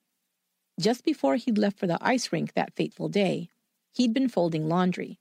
Just 0.79 1.03
before 1.03 1.35
he'd 1.35 1.57
left 1.57 1.79
for 1.79 1.87
the 1.87 1.97
ice 2.01 2.31
rink 2.31 2.53
that 2.53 2.75
fateful 2.75 3.09
day, 3.09 3.49
he'd 3.93 4.13
been 4.13 4.29
folding 4.29 4.67
laundry. 4.67 5.19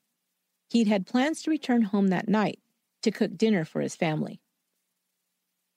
He'd 0.69 0.89
had 0.89 1.07
plans 1.07 1.43
to 1.43 1.51
return 1.51 1.83
home 1.83 2.09
that 2.09 2.29
night 2.29 2.59
to 3.03 3.11
cook 3.11 3.37
dinner 3.37 3.65
for 3.65 3.81
his 3.81 3.97
family. 3.97 4.41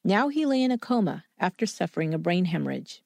Now 0.03 0.29
he 0.29 0.45
lay 0.45 0.63
in 0.63 0.71
a 0.71 0.77
coma 0.77 1.25
after 1.37 1.65
suffering 1.65 2.13
a 2.13 2.17
brain 2.17 2.45
hemorrhage. 2.45 3.01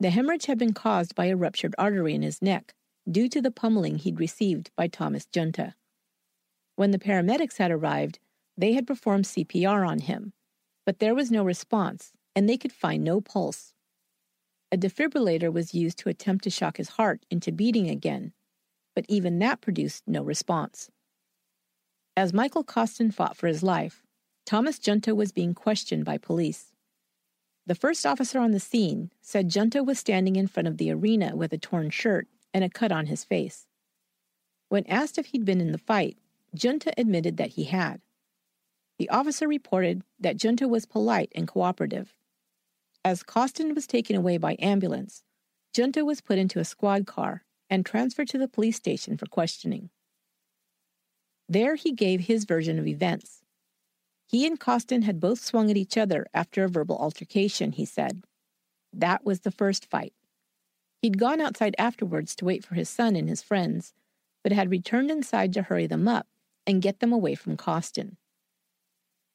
The 0.00 0.10
hemorrhage 0.10 0.46
had 0.46 0.58
been 0.58 0.72
caused 0.72 1.14
by 1.14 1.26
a 1.26 1.36
ruptured 1.36 1.74
artery 1.78 2.14
in 2.14 2.22
his 2.22 2.42
neck 2.42 2.74
due 3.10 3.28
to 3.28 3.42
the 3.42 3.50
pummeling 3.50 3.98
he'd 3.98 4.18
received 4.18 4.70
by 4.76 4.88
Thomas 4.88 5.26
Junta. 5.26 5.74
When 6.74 6.90
the 6.90 6.98
paramedics 6.98 7.58
had 7.58 7.70
arrived, 7.70 8.18
they 8.56 8.72
had 8.72 8.86
performed 8.86 9.26
CPR 9.26 9.86
on 9.86 10.00
him, 10.00 10.32
but 10.84 10.98
there 10.98 11.14
was 11.14 11.30
no 11.30 11.44
response 11.44 12.12
and 12.34 12.48
they 12.48 12.56
could 12.56 12.72
find 12.72 13.04
no 13.04 13.20
pulse. 13.20 13.74
A 14.70 14.76
defibrillator 14.76 15.52
was 15.52 15.74
used 15.74 15.98
to 15.98 16.08
attempt 16.08 16.44
to 16.44 16.50
shock 16.50 16.78
his 16.78 16.90
heart 16.90 17.26
into 17.30 17.52
beating 17.52 17.90
again, 17.90 18.32
but 18.94 19.04
even 19.08 19.38
that 19.38 19.60
produced 19.60 20.02
no 20.06 20.22
response. 20.22 20.90
As 22.16 22.32
Michael 22.32 22.64
Costin 22.64 23.10
fought 23.10 23.36
for 23.36 23.46
his 23.46 23.62
life, 23.62 24.02
Thomas 24.44 24.78
Junta 24.78 25.14
was 25.14 25.32
being 25.32 25.54
questioned 25.54 26.04
by 26.04 26.18
police. 26.18 26.72
The 27.66 27.74
first 27.74 28.04
officer 28.04 28.40
on 28.40 28.50
the 28.50 28.60
scene 28.60 29.10
said 29.20 29.48
Junta 29.54 29.84
was 29.84 29.98
standing 29.98 30.36
in 30.36 30.48
front 30.48 30.66
of 30.66 30.78
the 30.78 30.90
arena 30.90 31.36
with 31.36 31.52
a 31.52 31.58
torn 31.58 31.90
shirt 31.90 32.26
and 32.52 32.64
a 32.64 32.68
cut 32.68 32.90
on 32.92 33.06
his 33.06 33.24
face. 33.24 33.66
When 34.68 34.86
asked 34.86 35.16
if 35.16 35.26
he'd 35.26 35.44
been 35.44 35.60
in 35.60 35.72
the 35.72 35.78
fight, 35.78 36.18
Junta 36.54 36.92
admitted 36.98 37.36
that 37.36 37.50
he 37.50 37.64
had. 37.64 38.00
The 39.02 39.10
officer 39.10 39.48
reported 39.48 40.04
that 40.20 40.36
Junta 40.36 40.68
was 40.68 40.86
polite 40.86 41.32
and 41.34 41.48
cooperative. 41.48 42.14
As 43.04 43.24
Costin 43.24 43.74
was 43.74 43.88
taken 43.88 44.14
away 44.14 44.38
by 44.38 44.54
ambulance, 44.60 45.24
Junta 45.76 46.04
was 46.04 46.20
put 46.20 46.38
into 46.38 46.60
a 46.60 46.64
squad 46.64 47.04
car 47.04 47.42
and 47.68 47.84
transferred 47.84 48.28
to 48.28 48.38
the 48.38 48.46
police 48.46 48.76
station 48.76 49.16
for 49.16 49.26
questioning. 49.26 49.90
There 51.48 51.74
he 51.74 51.90
gave 51.90 52.20
his 52.20 52.44
version 52.44 52.78
of 52.78 52.86
events. 52.86 53.42
He 54.28 54.46
and 54.46 54.60
Costin 54.60 55.02
had 55.02 55.18
both 55.18 55.40
swung 55.40 55.68
at 55.68 55.76
each 55.76 55.98
other 55.98 56.28
after 56.32 56.62
a 56.62 56.68
verbal 56.68 56.96
altercation, 56.96 57.72
he 57.72 57.84
said. 57.84 58.22
That 58.92 59.24
was 59.24 59.40
the 59.40 59.50
first 59.50 59.84
fight. 59.90 60.12
He'd 61.00 61.18
gone 61.18 61.40
outside 61.40 61.74
afterwards 61.76 62.36
to 62.36 62.44
wait 62.44 62.64
for 62.64 62.76
his 62.76 62.88
son 62.88 63.16
and 63.16 63.28
his 63.28 63.42
friends, 63.42 63.94
but 64.44 64.52
had 64.52 64.70
returned 64.70 65.10
inside 65.10 65.52
to 65.54 65.62
hurry 65.62 65.88
them 65.88 66.06
up 66.06 66.28
and 66.68 66.80
get 66.80 67.00
them 67.00 67.12
away 67.12 67.34
from 67.34 67.56
Costin. 67.56 68.16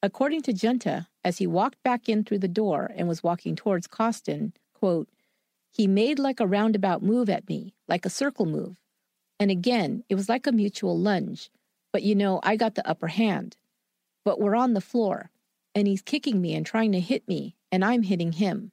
According 0.02 0.42
to 0.42 0.52
Junta, 0.52 1.08
as 1.24 1.38
he 1.38 1.46
walked 1.46 1.82
back 1.82 2.08
in 2.08 2.24
through 2.24 2.38
the 2.38 2.48
door 2.48 2.92
and 2.94 3.08
was 3.08 3.22
walking 3.22 3.56
towards 3.56 3.86
Costin, 3.86 4.52
quote, 4.74 5.08
he 5.70 5.86
made 5.86 6.18
like 6.18 6.40
a 6.40 6.46
roundabout 6.46 7.02
move 7.02 7.28
at 7.28 7.48
me, 7.48 7.74
like 7.88 8.06
a 8.06 8.10
circle 8.10 8.46
move. 8.46 8.80
And 9.40 9.50
again, 9.50 10.04
it 10.08 10.14
was 10.14 10.28
like 10.28 10.46
a 10.46 10.52
mutual 10.52 10.98
lunge. 10.98 11.50
But 11.92 12.02
you 12.02 12.14
know, 12.14 12.40
I 12.42 12.56
got 12.56 12.74
the 12.74 12.88
upper 12.88 13.08
hand 13.08 13.56
but 14.28 14.38
we're 14.38 14.56
on 14.56 14.74
the 14.74 14.82
floor, 14.82 15.30
and 15.74 15.88
he's 15.88 16.02
kicking 16.02 16.42
me 16.42 16.54
and 16.54 16.66
trying 16.66 16.92
to 16.92 17.00
hit 17.00 17.26
me, 17.26 17.56
and 17.72 17.82
I'm 17.82 18.02
hitting 18.02 18.32
him. 18.32 18.72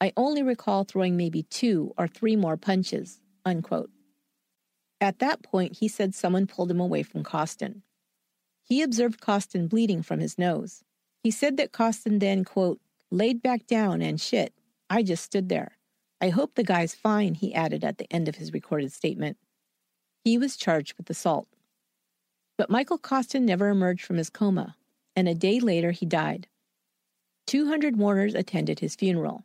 I 0.00 0.12
only 0.16 0.42
recall 0.42 0.82
throwing 0.82 1.16
maybe 1.16 1.44
two 1.44 1.94
or 1.96 2.08
three 2.08 2.34
more 2.34 2.56
punches. 2.56 3.20
Unquote. 3.44 3.90
At 5.00 5.20
that 5.20 5.44
point, 5.44 5.76
he 5.76 5.86
said 5.86 6.16
someone 6.16 6.48
pulled 6.48 6.72
him 6.72 6.80
away 6.80 7.04
from 7.04 7.22
Costin. 7.22 7.82
He 8.68 8.82
observed 8.82 9.20
Costin 9.20 9.68
bleeding 9.68 10.02
from 10.02 10.20
his 10.20 10.38
nose. 10.38 10.82
He 11.22 11.30
said 11.30 11.56
that 11.56 11.72
Costin 11.72 12.18
then, 12.18 12.44
quote, 12.44 12.80
laid 13.10 13.42
back 13.42 13.66
down 13.66 14.02
and 14.02 14.20
shit. 14.20 14.52
I 14.90 15.02
just 15.02 15.24
stood 15.24 15.48
there. 15.48 15.78
I 16.20 16.28
hope 16.30 16.54
the 16.54 16.64
guy's 16.64 16.94
fine, 16.94 17.34
he 17.34 17.54
added 17.54 17.84
at 17.84 17.98
the 17.98 18.12
end 18.12 18.28
of 18.28 18.36
his 18.36 18.52
recorded 18.52 18.92
statement. 18.92 19.36
He 20.24 20.36
was 20.36 20.56
charged 20.56 20.94
with 20.98 21.08
assault. 21.08 21.48
But 22.56 22.70
Michael 22.70 22.98
Costin 22.98 23.46
never 23.46 23.68
emerged 23.68 24.04
from 24.04 24.16
his 24.16 24.30
coma 24.30 24.74
and 25.18 25.28
a 25.28 25.34
day 25.34 25.58
later 25.58 25.90
he 25.90 26.06
died. 26.06 26.46
200 27.48 27.96
mourners 27.96 28.36
attended 28.36 28.78
his 28.78 28.94
funeral. 28.94 29.44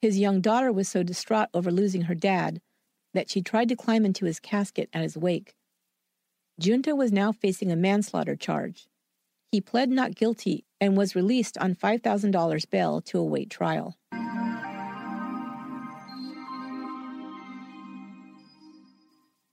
His 0.00 0.18
young 0.18 0.40
daughter 0.40 0.72
was 0.72 0.88
so 0.88 1.02
distraught 1.02 1.50
over 1.52 1.70
losing 1.70 2.02
her 2.02 2.14
dad 2.14 2.62
that 3.12 3.28
she 3.28 3.42
tried 3.42 3.68
to 3.68 3.76
climb 3.76 4.06
into 4.06 4.24
his 4.24 4.40
casket 4.40 4.88
at 4.94 5.02
his 5.02 5.18
wake. 5.18 5.54
Junta 6.58 6.94
was 6.94 7.12
now 7.12 7.32
facing 7.32 7.72
a 7.72 7.76
manslaughter 7.76 8.36
charge. 8.36 8.88
He 9.50 9.60
pled 9.60 9.90
not 9.90 10.14
guilty 10.14 10.64
and 10.80 10.96
was 10.96 11.14
released 11.14 11.58
on 11.58 11.74
$5,000 11.74 12.70
bail 12.70 13.00
to 13.02 13.18
await 13.18 13.50
trial. 13.50 13.98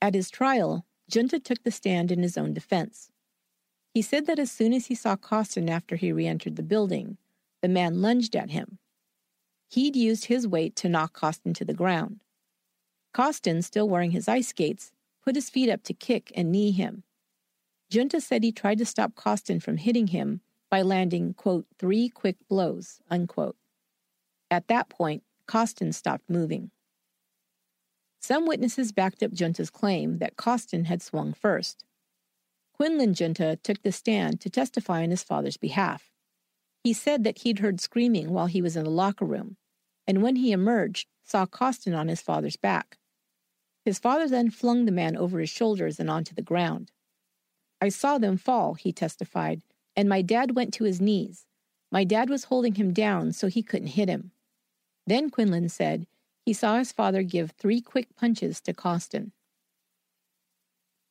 At 0.01 0.13
his 0.13 0.29
trial, 0.29 0.85
Junta 1.09 1.39
took 1.39 1.63
the 1.63 1.71
stand 1.71 2.11
in 2.11 2.21
his 2.21 2.37
own 2.37 2.53
defense. 2.53 3.09
He 3.93 4.01
said 4.01 4.27
that 4.27 4.39
as 4.39 4.51
soon 4.51 4.73
as 4.73 4.85
he 4.87 4.95
saw 4.95 5.15
Costin 5.15 5.69
after 5.69 5.95
he 5.95 6.11
re 6.11 6.25
entered 6.25 6.55
the 6.55 6.63
building, 6.63 7.17
the 7.61 7.67
man 7.67 8.01
lunged 8.01 8.35
at 8.35 8.51
him. 8.51 8.77
He'd 9.69 9.95
used 9.95 10.25
his 10.25 10.47
weight 10.47 10.75
to 10.77 10.89
knock 10.89 11.13
Costin 11.13 11.53
to 11.55 11.65
the 11.65 11.73
ground, 11.73 12.21
Costin, 13.13 13.61
still 13.61 13.89
wearing 13.89 14.11
his 14.11 14.27
ice 14.27 14.49
skates, 14.49 14.91
put 15.23 15.35
his 15.35 15.49
feet 15.49 15.69
up 15.69 15.83
to 15.83 15.93
kick 15.93 16.31
and 16.35 16.51
knee 16.51 16.71
him. 16.71 17.03
Junta 17.91 18.21
said 18.21 18.43
he 18.43 18.51
tried 18.51 18.77
to 18.77 18.85
stop 18.85 19.15
Costin 19.15 19.59
from 19.59 19.77
hitting 19.77 20.07
him 20.07 20.41
by 20.69 20.81
landing, 20.81 21.33
quote, 21.33 21.65
three 21.77 22.09
quick 22.09 22.37
blows, 22.47 22.99
unquote. 23.09 23.57
At 24.51 24.67
that 24.67 24.89
point, 24.89 25.23
Costin 25.47 25.91
stopped 25.93 26.29
moving. 26.29 26.69
Some 28.21 28.45
witnesses 28.45 28.91
backed 28.91 29.23
up 29.23 29.33
Junta's 29.33 29.71
claim 29.71 30.19
that 30.19 30.37
Costin 30.37 30.85
had 30.85 31.01
swung 31.01 31.33
first. 31.33 31.83
Quinlan 32.73 33.13
Junta 33.13 33.57
took 33.63 33.81
the 33.81 33.91
stand 33.91 34.39
to 34.41 34.49
testify 34.49 35.01
on 35.03 35.09
his 35.09 35.23
father's 35.23 35.57
behalf. 35.57 36.11
He 36.83 36.93
said 36.93 37.23
that 37.23 37.39
he'd 37.39 37.59
heard 37.59 37.81
screaming 37.81 38.29
while 38.29 38.45
he 38.45 38.61
was 38.61 38.75
in 38.75 38.83
the 38.83 38.89
locker 38.89 39.25
room, 39.25 39.57
and 40.05 40.21
when 40.21 40.37
he 40.37 40.51
emerged, 40.51 41.07
saw 41.23 41.45
Costin 41.45 41.93
on 41.93 42.07
his 42.07 42.21
father's 42.21 42.55
back. 42.55 42.98
His 43.85 43.99
father 43.99 44.27
then 44.27 44.49
flung 44.49 44.85
the 44.85 44.91
man 44.91 45.15
over 45.15 45.39
his 45.39 45.49
shoulders 45.49 45.99
and 45.99 46.09
onto 46.09 46.35
the 46.35 46.41
ground. 46.41 46.91
I 47.81 47.89
saw 47.89 48.17
them 48.17 48.37
fall, 48.37 48.73
he 48.73 48.91
testified, 48.91 49.61
and 49.95 50.09
my 50.09 50.21
dad 50.21 50.55
went 50.55 50.73
to 50.75 50.83
his 50.83 50.99
knees. 50.99 51.45
My 51.91 52.03
dad 52.03 52.29
was 52.29 52.45
holding 52.45 52.75
him 52.75 52.93
down 52.93 53.31
so 53.33 53.47
he 53.47 53.63
couldn't 53.63 53.87
hit 53.87 54.09
him. 54.09 54.31
Then 55.07 55.29
Quinlan 55.29 55.69
said 55.69 56.07
he 56.45 56.53
saw 56.53 56.77
his 56.77 56.91
father 56.91 57.23
give 57.23 57.51
three 57.51 57.81
quick 57.81 58.15
punches 58.15 58.61
to 58.61 58.73
Costin. 58.73 59.31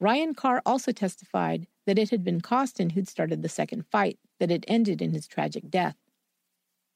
Ryan 0.00 0.34
Carr 0.34 0.62
also 0.64 0.92
testified 0.92 1.66
that 1.86 1.98
it 1.98 2.10
had 2.10 2.22
been 2.22 2.40
Costin 2.40 2.90
who'd 2.90 3.08
started 3.08 3.42
the 3.42 3.48
second 3.48 3.86
fight 3.86 4.18
that 4.38 4.50
had 4.50 4.64
ended 4.68 5.02
in 5.02 5.12
his 5.12 5.26
tragic 5.26 5.68
death. 5.70 5.96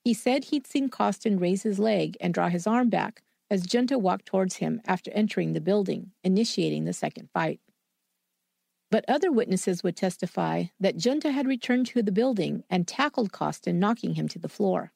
He 0.05 0.15
said 0.15 0.45
he'd 0.45 0.67
seen 0.67 0.89
Costin 0.89 1.39
raise 1.39 1.63
his 1.63 1.79
leg 1.79 2.17
and 2.21 2.33
draw 2.33 2.49
his 2.49 2.67
arm 2.67 2.89
back 2.89 3.23
as 3.53 3.67
Junta 3.67 3.99
walked 3.99 4.25
towards 4.25 4.57
him 4.57 4.81
after 4.87 5.11
entering 5.11 5.53
the 5.53 5.61
building, 5.61 6.13
initiating 6.25 6.87
the 6.87 6.95
second 6.95 7.29
fight. 7.35 7.61
But 8.91 9.05
other 9.07 9.31
witnesses 9.31 9.83
would 9.83 9.95
testify 9.95 10.65
that 10.81 10.97
Junta 10.97 11.33
had 11.33 11.47
returned 11.47 11.85
to 11.89 12.03
the 12.03 12.13
building 12.13 12.65
and 12.71 12.89
tackled 12.89 13.31
Costin, 13.31 13.79
knocking 13.79 14.15
him 14.15 14.27
to 14.29 14.39
the 14.39 14.49
floor. 14.49 14.95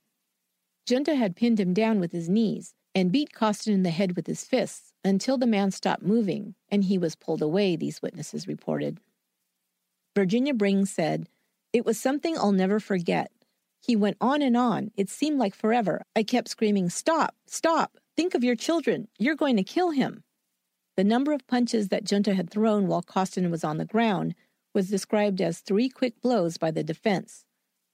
Junta 0.88 1.16
had 1.16 1.36
pinned 1.36 1.60
him 1.60 1.74
down 1.74 2.00
with 2.00 2.12
his 2.12 2.30
knees 2.30 2.72
and 2.94 3.12
beat 3.12 3.34
Costin 3.34 3.74
in 3.74 3.82
the 3.82 3.90
head 3.90 4.16
with 4.16 4.26
his 4.26 4.42
fists 4.42 4.94
until 5.04 5.36
the 5.36 5.46
man 5.46 5.70
stopped 5.70 6.02
moving 6.02 6.54
and 6.70 6.84
he 6.84 6.96
was 6.96 7.14
pulled 7.14 7.42
away, 7.42 7.76
these 7.76 8.00
witnesses 8.00 8.48
reported. 8.48 9.00
Virginia 10.14 10.54
Brings 10.54 10.90
said, 10.90 11.28
It 11.74 11.84
was 11.84 12.00
something 12.00 12.38
I'll 12.38 12.52
never 12.52 12.80
forget. 12.80 13.30
He 13.82 13.96
went 13.96 14.16
on 14.18 14.40
and 14.40 14.56
on. 14.56 14.92
It 14.96 15.10
seemed 15.10 15.38
like 15.38 15.54
forever. 15.54 16.06
I 16.16 16.22
kept 16.22 16.48
screaming, 16.48 16.88
Stop! 16.88 17.34
Stop! 17.46 17.98
Think 18.16 18.34
of 18.34 18.42
your 18.42 18.56
children! 18.56 19.08
You're 19.18 19.34
going 19.34 19.58
to 19.58 19.62
kill 19.62 19.90
him! 19.90 20.24
The 20.96 21.04
number 21.04 21.32
of 21.32 21.46
punches 21.46 21.88
that 21.88 22.04
Junta 22.10 22.32
had 22.32 22.48
thrown 22.48 22.86
while 22.86 23.02
Costin 23.02 23.50
was 23.50 23.62
on 23.62 23.76
the 23.76 23.84
ground 23.84 24.34
was 24.72 24.88
described 24.88 25.42
as 25.42 25.58
three 25.58 25.90
quick 25.90 26.22
blows 26.22 26.56
by 26.56 26.70
the 26.70 26.82
defense, 26.82 27.44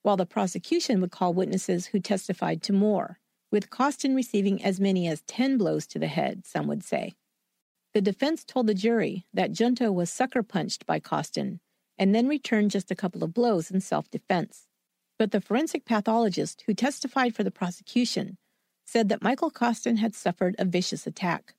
while 0.02 0.16
the 0.16 0.24
prosecution 0.24 1.00
would 1.00 1.10
call 1.10 1.34
witnesses 1.34 1.86
who 1.86 1.98
testified 1.98 2.62
to 2.62 2.72
more, 2.72 3.18
with 3.50 3.68
Costin 3.68 4.14
receiving 4.14 4.62
as 4.62 4.78
many 4.78 5.08
as 5.08 5.22
10 5.22 5.58
blows 5.58 5.88
to 5.88 5.98
the 5.98 6.06
head, 6.06 6.46
some 6.46 6.68
would 6.68 6.84
say. 6.84 7.14
The 7.92 8.00
defense 8.00 8.44
told 8.44 8.68
the 8.68 8.74
jury 8.74 9.26
that 9.34 9.50
Junta 9.58 9.90
was 9.90 10.08
sucker 10.08 10.44
punched 10.44 10.86
by 10.86 11.00
Costin 11.00 11.58
and 11.98 12.14
then 12.14 12.28
returned 12.28 12.70
just 12.70 12.92
a 12.92 12.96
couple 12.96 13.24
of 13.24 13.34
blows 13.34 13.72
in 13.72 13.80
self 13.80 14.08
defense. 14.08 14.68
But 15.18 15.32
the 15.32 15.40
forensic 15.40 15.84
pathologist 15.84 16.62
who 16.66 16.74
testified 16.74 17.34
for 17.34 17.42
the 17.42 17.50
prosecution 17.50 18.38
said 18.92 19.08
that 19.08 19.22
Michael 19.22 19.50
Costin 19.50 19.96
had 19.96 20.14
suffered 20.14 20.54
a 20.58 20.66
vicious 20.66 21.06
attack. 21.06 21.54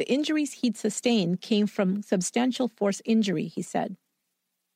The 0.00 0.10
injuries 0.10 0.54
he'd 0.54 0.76
sustained 0.76 1.40
came 1.40 1.68
from 1.68 2.02
substantial 2.02 2.66
force 2.66 3.00
injury, 3.04 3.46
he 3.46 3.62
said. 3.62 3.96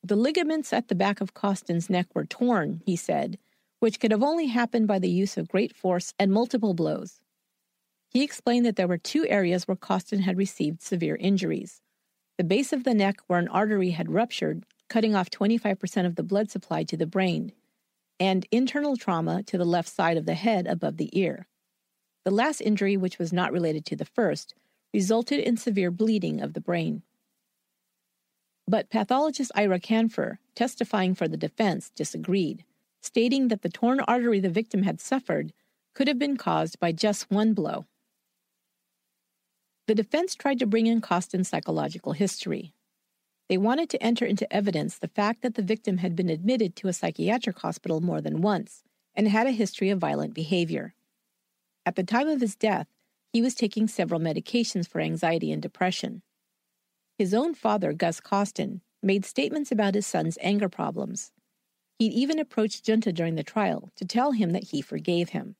The 0.01 0.15
ligaments 0.15 0.71
at 0.71 0.87
the 0.87 0.95
back 0.95 1.19
of 1.19 1.33
Costin's 1.33 1.89
neck 1.89 2.07
were 2.15 2.23
torn, 2.23 2.81
he 2.85 2.95
said, 2.95 3.37
which 3.81 3.99
could 3.99 4.11
have 4.11 4.23
only 4.23 4.47
happened 4.47 4.87
by 4.87 4.97
the 4.97 5.09
use 5.09 5.35
of 5.35 5.49
great 5.49 5.75
force 5.75 6.13
and 6.17 6.31
multiple 6.31 6.73
blows. 6.73 7.19
He 8.09 8.23
explained 8.23 8.65
that 8.65 8.77
there 8.77 8.87
were 8.87 8.97
two 8.97 9.27
areas 9.27 9.67
where 9.67 9.75
Costin 9.75 10.21
had 10.21 10.37
received 10.37 10.81
severe 10.81 11.17
injuries 11.17 11.81
the 12.37 12.45
base 12.45 12.71
of 12.71 12.85
the 12.85 12.93
neck, 12.93 13.17
where 13.27 13.39
an 13.39 13.49
artery 13.49 13.89
had 13.89 14.09
ruptured, 14.09 14.63
cutting 14.87 15.15
off 15.15 15.29
25% 15.31 16.05
of 16.05 16.15
the 16.15 16.23
blood 16.23 16.49
supply 16.49 16.83
to 16.83 16.95
the 16.95 17.07
brain, 17.07 17.51
and 18.21 18.47
internal 18.51 18.95
trauma 18.95 19.43
to 19.43 19.57
the 19.57 19.65
left 19.65 19.89
side 19.89 20.15
of 20.15 20.25
the 20.25 20.35
head 20.35 20.65
above 20.65 20.95
the 20.95 21.09
ear. 21.19 21.47
The 22.27 22.33
last 22.33 22.59
injury, 22.59 22.97
which 22.97 23.19
was 23.19 23.31
not 23.31 23.53
related 23.53 23.85
to 23.85 23.95
the 23.95 24.03
first, 24.03 24.53
resulted 24.93 25.39
in 25.39 25.55
severe 25.55 25.89
bleeding 25.89 26.41
of 26.41 26.51
the 26.51 26.59
brain. 26.59 27.03
But 28.67 28.89
pathologist 28.89 29.49
Ira 29.55 29.79
Kanfer, 29.79 30.37
testifying 30.53 31.15
for 31.15 31.29
the 31.29 31.37
defense, 31.37 31.89
disagreed, 31.91 32.65
stating 32.99 33.47
that 33.47 33.61
the 33.61 33.69
torn 33.69 34.01
artery 34.01 34.41
the 34.41 34.49
victim 34.49 34.83
had 34.83 34.99
suffered 34.99 35.53
could 35.93 36.09
have 36.09 36.19
been 36.19 36.35
caused 36.35 36.81
by 36.81 36.91
just 36.91 37.31
one 37.31 37.53
blow. 37.53 37.85
The 39.87 39.95
defense 39.95 40.35
tried 40.35 40.59
to 40.59 40.67
bring 40.67 40.85
in 40.85 40.99
Costin's 40.99 41.47
psychological 41.47 42.11
history. 42.11 42.73
They 43.47 43.57
wanted 43.57 43.89
to 43.91 44.03
enter 44.03 44.25
into 44.25 44.53
evidence 44.53 44.97
the 44.97 45.07
fact 45.07 45.43
that 45.43 45.55
the 45.55 45.61
victim 45.61 45.99
had 45.99 46.13
been 46.13 46.27
admitted 46.27 46.75
to 46.75 46.89
a 46.89 46.93
psychiatric 46.93 47.59
hospital 47.59 48.01
more 48.01 48.19
than 48.19 48.41
once 48.41 48.83
and 49.15 49.29
had 49.29 49.47
a 49.47 49.51
history 49.51 49.89
of 49.89 49.99
violent 49.99 50.33
behavior. 50.33 50.93
At 51.87 51.95
the 51.95 52.03
time 52.03 52.27
of 52.27 52.41
his 52.41 52.57
death, 52.57 52.89
he 53.31 53.41
was 53.41 53.55
taking 53.55 53.87
several 53.87 54.19
medications 54.19 54.89
for 54.89 54.99
anxiety 54.99 55.53
and 55.53 55.61
depression. 55.61 56.21
His 57.17 57.33
own 57.33 57.53
father, 57.53 57.93
Gus 57.93 58.19
Costin, 58.19 58.81
made 59.01 59.23
statements 59.23 59.71
about 59.71 59.95
his 59.95 60.05
son's 60.05 60.37
anger 60.41 60.67
problems. 60.67 61.31
He'd 61.97 62.11
even 62.11 62.39
approached 62.39 62.85
Junta 62.85 63.13
during 63.13 63.35
the 63.35 63.41
trial 63.41 63.89
to 63.95 64.03
tell 64.03 64.33
him 64.33 64.49
that 64.51 64.65
he 64.65 64.81
forgave 64.81 65.29
him. 65.29 65.55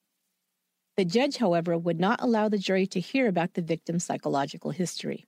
The 0.98 1.06
judge, 1.06 1.38
however, 1.38 1.78
would 1.78 1.98
not 1.98 2.22
allow 2.22 2.50
the 2.50 2.58
jury 2.58 2.88
to 2.88 3.00
hear 3.00 3.30
about 3.30 3.54
the 3.54 3.62
victim's 3.62 4.04
psychological 4.04 4.72
history. 4.72 5.24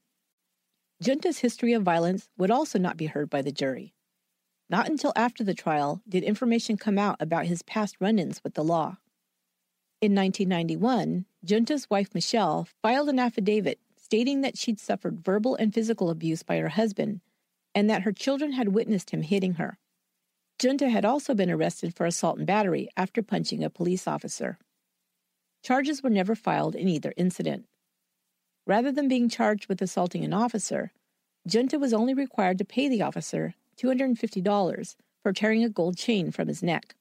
Junta's 1.01 1.39
history 1.39 1.71
of 1.71 1.83
violence 1.83 2.27
would 2.37 2.51
also 2.51 2.77
not 2.77 2.97
be 2.97 3.05
heard 3.05 3.29
by 3.29 3.41
the 3.41 3.53
jury. 3.53 3.93
Not 4.69 4.89
until 4.89 5.13
after 5.15 5.45
the 5.45 5.53
trial 5.53 6.01
did 6.09 6.25
information 6.25 6.75
come 6.75 6.97
out 6.97 7.15
about 7.21 7.45
his 7.45 7.61
past 7.61 7.95
run 8.01 8.19
ins 8.19 8.43
with 8.43 8.55
the 8.55 8.65
law. 8.65 8.97
In 10.01 10.15
1991, 10.15 11.25
Junta's 11.43 11.89
wife 11.89 12.15
Michelle 12.15 12.69
filed 12.81 13.09
an 13.09 13.19
affidavit 13.19 13.79
stating 13.97 14.39
that 14.41 14.57
she'd 14.57 14.79
suffered 14.79 15.19
verbal 15.25 15.55
and 15.57 15.73
physical 15.73 16.09
abuse 16.09 16.41
by 16.41 16.57
her 16.57 16.69
husband 16.69 17.19
and 17.75 17.89
that 17.89 18.03
her 18.03 18.13
children 18.13 18.53
had 18.53 18.69
witnessed 18.69 19.09
him 19.09 19.23
hitting 19.23 19.55
her. 19.55 19.77
Junta 20.57 20.87
had 20.87 21.03
also 21.03 21.33
been 21.33 21.51
arrested 21.51 21.93
for 21.93 22.05
assault 22.05 22.37
and 22.37 22.47
battery 22.47 22.87
after 22.95 23.21
punching 23.21 23.61
a 23.61 23.69
police 23.69 24.07
officer. 24.07 24.57
Charges 25.63 26.01
were 26.01 26.09
never 26.09 26.33
filed 26.33 26.75
in 26.75 26.87
either 26.87 27.13
incident. 27.17 27.65
Rather 28.65 28.93
than 28.93 29.09
being 29.09 29.27
charged 29.27 29.67
with 29.67 29.81
assaulting 29.81 30.23
an 30.23 30.33
officer, 30.33 30.93
Junta 31.45 31.77
was 31.77 31.93
only 31.93 32.13
required 32.13 32.57
to 32.59 32.65
pay 32.65 32.87
the 32.87 33.01
officer 33.01 33.53
$250 33.77 34.95
for 35.21 35.33
tearing 35.33 35.63
a 35.63 35.69
gold 35.69 35.97
chain 35.97 36.31
from 36.31 36.47
his 36.47 36.63
neck. 36.63 36.95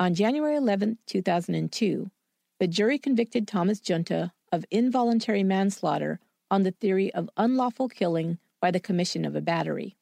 On 0.00 0.12
January 0.12 0.56
11, 0.56 0.98
2002, 1.06 2.10
the 2.58 2.66
jury 2.66 2.98
convicted 2.98 3.46
Thomas 3.46 3.78
Junta 3.78 4.32
of 4.50 4.64
involuntary 4.70 5.44
manslaughter 5.44 6.18
on 6.50 6.64
the 6.64 6.72
theory 6.72 7.14
of 7.14 7.30
unlawful 7.36 7.88
killing 7.88 8.38
by 8.60 8.72
the 8.72 8.80
commission 8.80 9.24
of 9.24 9.36
a 9.36 9.40
battery. 9.40 9.96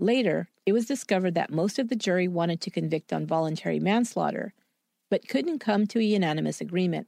Later, 0.00 0.48
it 0.66 0.72
was 0.72 0.86
discovered 0.86 1.34
that 1.34 1.52
most 1.52 1.78
of 1.78 1.88
the 1.88 1.96
jury 1.96 2.26
wanted 2.26 2.60
to 2.62 2.70
convict 2.70 3.12
on 3.12 3.24
voluntary 3.24 3.78
manslaughter, 3.78 4.52
but 5.10 5.28
couldn't 5.28 5.60
come 5.60 5.86
to 5.86 6.00
a 6.00 6.02
unanimous 6.02 6.60
agreement. 6.60 7.06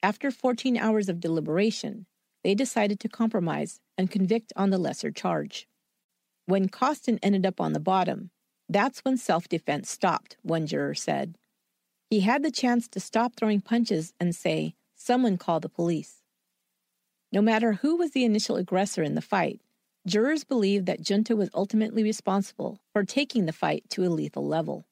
After 0.00 0.30
14 0.30 0.76
hours 0.76 1.08
of 1.08 1.20
deliberation, 1.20 2.06
they 2.44 2.54
decided 2.54 3.00
to 3.00 3.08
compromise 3.08 3.80
and 3.98 4.10
convict 4.10 4.52
on 4.54 4.70
the 4.70 4.78
lesser 4.78 5.10
charge. 5.10 5.66
When 6.46 6.68
Costin 6.68 7.18
ended 7.22 7.46
up 7.46 7.60
on 7.60 7.72
the 7.72 7.80
bottom, 7.80 8.30
that's 8.68 9.00
when 9.00 9.16
self 9.16 9.48
defense 9.48 9.90
stopped, 9.90 10.36
one 10.42 10.66
juror 10.66 10.94
said. 10.94 11.36
He 12.10 12.20
had 12.20 12.42
the 12.42 12.50
chance 12.50 12.88
to 12.88 13.00
stop 13.00 13.34
throwing 13.36 13.60
punches 13.60 14.12
and 14.18 14.34
say, 14.34 14.74
Someone 14.94 15.36
call 15.36 15.60
the 15.60 15.68
police. 15.68 16.22
No 17.32 17.42
matter 17.42 17.74
who 17.74 17.96
was 17.96 18.12
the 18.12 18.24
initial 18.24 18.56
aggressor 18.56 19.02
in 19.02 19.16
the 19.16 19.20
fight, 19.20 19.60
jurors 20.06 20.44
believed 20.44 20.86
that 20.86 21.02
Junta 21.02 21.36
was 21.36 21.50
ultimately 21.52 22.02
responsible 22.02 22.80
for 22.92 23.04
taking 23.04 23.46
the 23.46 23.52
fight 23.52 23.84
to 23.90 24.04
a 24.04 24.08
lethal 24.08 24.46
level. 24.46 24.86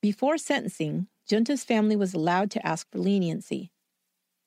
Before 0.00 0.38
sentencing, 0.38 1.08
Junta's 1.28 1.62
family 1.62 1.94
was 1.94 2.14
allowed 2.14 2.50
to 2.52 2.66
ask 2.66 2.90
for 2.90 2.98
leniency. 2.98 3.70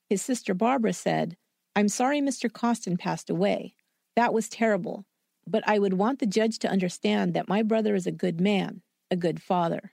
His 0.10 0.22
sister 0.22 0.54
Barbara 0.54 0.94
said, 0.94 1.38
I'm 1.76 1.90
sorry 1.90 2.22
Mr. 2.22 2.52
Costin 2.52 2.98
passed 2.98 3.30
away. 3.30 3.76
That 4.16 4.34
was 4.34 4.50
terrible 4.50 5.06
but 5.48 5.64
I 5.68 5.80
would 5.80 5.94
want 5.94 6.20
the 6.20 6.26
judge 6.26 6.60
to 6.60 6.70
understand 6.70 7.34
that 7.34 7.48
my 7.48 7.62
brother 7.62 7.96
is 7.96 8.08
a 8.08 8.12
good 8.12 8.42
man, 8.42 8.82
a 9.12 9.16
good 9.16 9.42
father. 9.42 9.92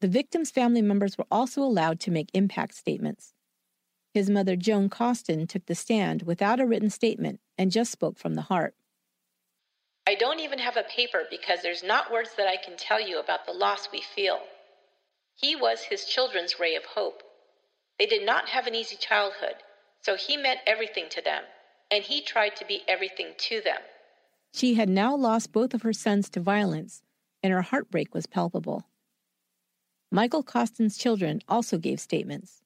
The 0.00 0.08
victim's 0.08 0.50
family 0.50 0.82
members 0.82 1.18
were 1.18 1.26
also 1.30 1.62
allowed 1.62 2.00
to 2.00 2.10
make 2.10 2.30
impact 2.32 2.74
statements. 2.74 3.34
His 4.14 4.28
mother, 4.28 4.56
Joan 4.56 4.88
Costin, 4.88 5.46
took 5.46 5.66
the 5.66 5.74
stand 5.74 6.22
without 6.22 6.60
a 6.60 6.66
written 6.66 6.90
statement 6.90 7.40
and 7.56 7.70
just 7.70 7.92
spoke 7.92 8.18
from 8.18 8.34
the 8.34 8.42
heart. 8.42 8.74
I 10.06 10.14
don't 10.14 10.40
even 10.40 10.58
have 10.58 10.76
a 10.76 10.82
paper 10.82 11.24
because 11.30 11.62
there's 11.62 11.84
not 11.84 12.10
words 12.10 12.30
that 12.36 12.48
I 12.48 12.56
can 12.56 12.76
tell 12.76 13.00
you 13.00 13.20
about 13.20 13.46
the 13.46 13.52
loss 13.52 13.88
we 13.92 14.00
feel. 14.00 14.40
He 15.36 15.54
was 15.54 15.82
his 15.82 16.04
children's 16.04 16.58
ray 16.58 16.74
of 16.74 16.84
hope. 16.84 17.22
They 17.98 18.06
did 18.06 18.26
not 18.26 18.48
have 18.48 18.66
an 18.66 18.74
easy 18.74 18.96
childhood, 18.96 19.56
so 20.02 20.16
he 20.16 20.36
meant 20.36 20.60
everything 20.66 21.06
to 21.10 21.22
them, 21.22 21.44
and 21.90 22.02
he 22.02 22.22
tried 22.22 22.56
to 22.56 22.64
be 22.64 22.82
everything 22.88 23.34
to 23.36 23.60
them. 23.60 23.80
She 24.52 24.74
had 24.74 24.88
now 24.88 25.14
lost 25.14 25.52
both 25.52 25.74
of 25.74 25.82
her 25.82 25.92
sons 25.92 26.28
to 26.30 26.40
violence, 26.40 27.02
and 27.42 27.52
her 27.52 27.62
heartbreak 27.62 28.14
was 28.14 28.26
palpable. 28.26 28.84
Michael 30.10 30.42
Costin's 30.42 30.98
children 30.98 31.40
also 31.48 31.78
gave 31.78 32.00
statements. 32.00 32.62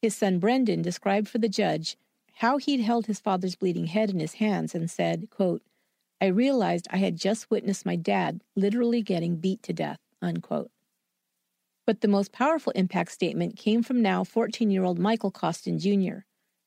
His 0.00 0.16
son 0.16 0.38
Brendan 0.38 0.82
described 0.82 1.28
for 1.28 1.38
the 1.38 1.48
judge 1.48 1.96
how 2.36 2.56
he'd 2.56 2.80
held 2.80 3.06
his 3.06 3.20
father's 3.20 3.56
bleeding 3.56 3.86
head 3.86 4.10
in 4.10 4.20
his 4.20 4.34
hands 4.34 4.74
and 4.74 4.90
said, 4.90 5.28
quote, 5.30 5.62
I 6.20 6.26
realized 6.26 6.88
I 6.90 6.98
had 6.98 7.16
just 7.16 7.50
witnessed 7.50 7.84
my 7.84 7.96
dad 7.96 8.42
literally 8.56 9.02
getting 9.02 9.36
beat 9.36 9.62
to 9.64 9.72
death. 9.72 9.98
Unquote. 10.20 10.70
But 11.86 12.00
the 12.00 12.08
most 12.08 12.32
powerful 12.32 12.72
impact 12.72 13.12
statement 13.12 13.56
came 13.56 13.82
from 13.82 14.02
now 14.02 14.24
14 14.24 14.70
year 14.70 14.84
old 14.84 14.98
Michael 14.98 15.30
Costin 15.30 15.78
Jr., 15.78 16.20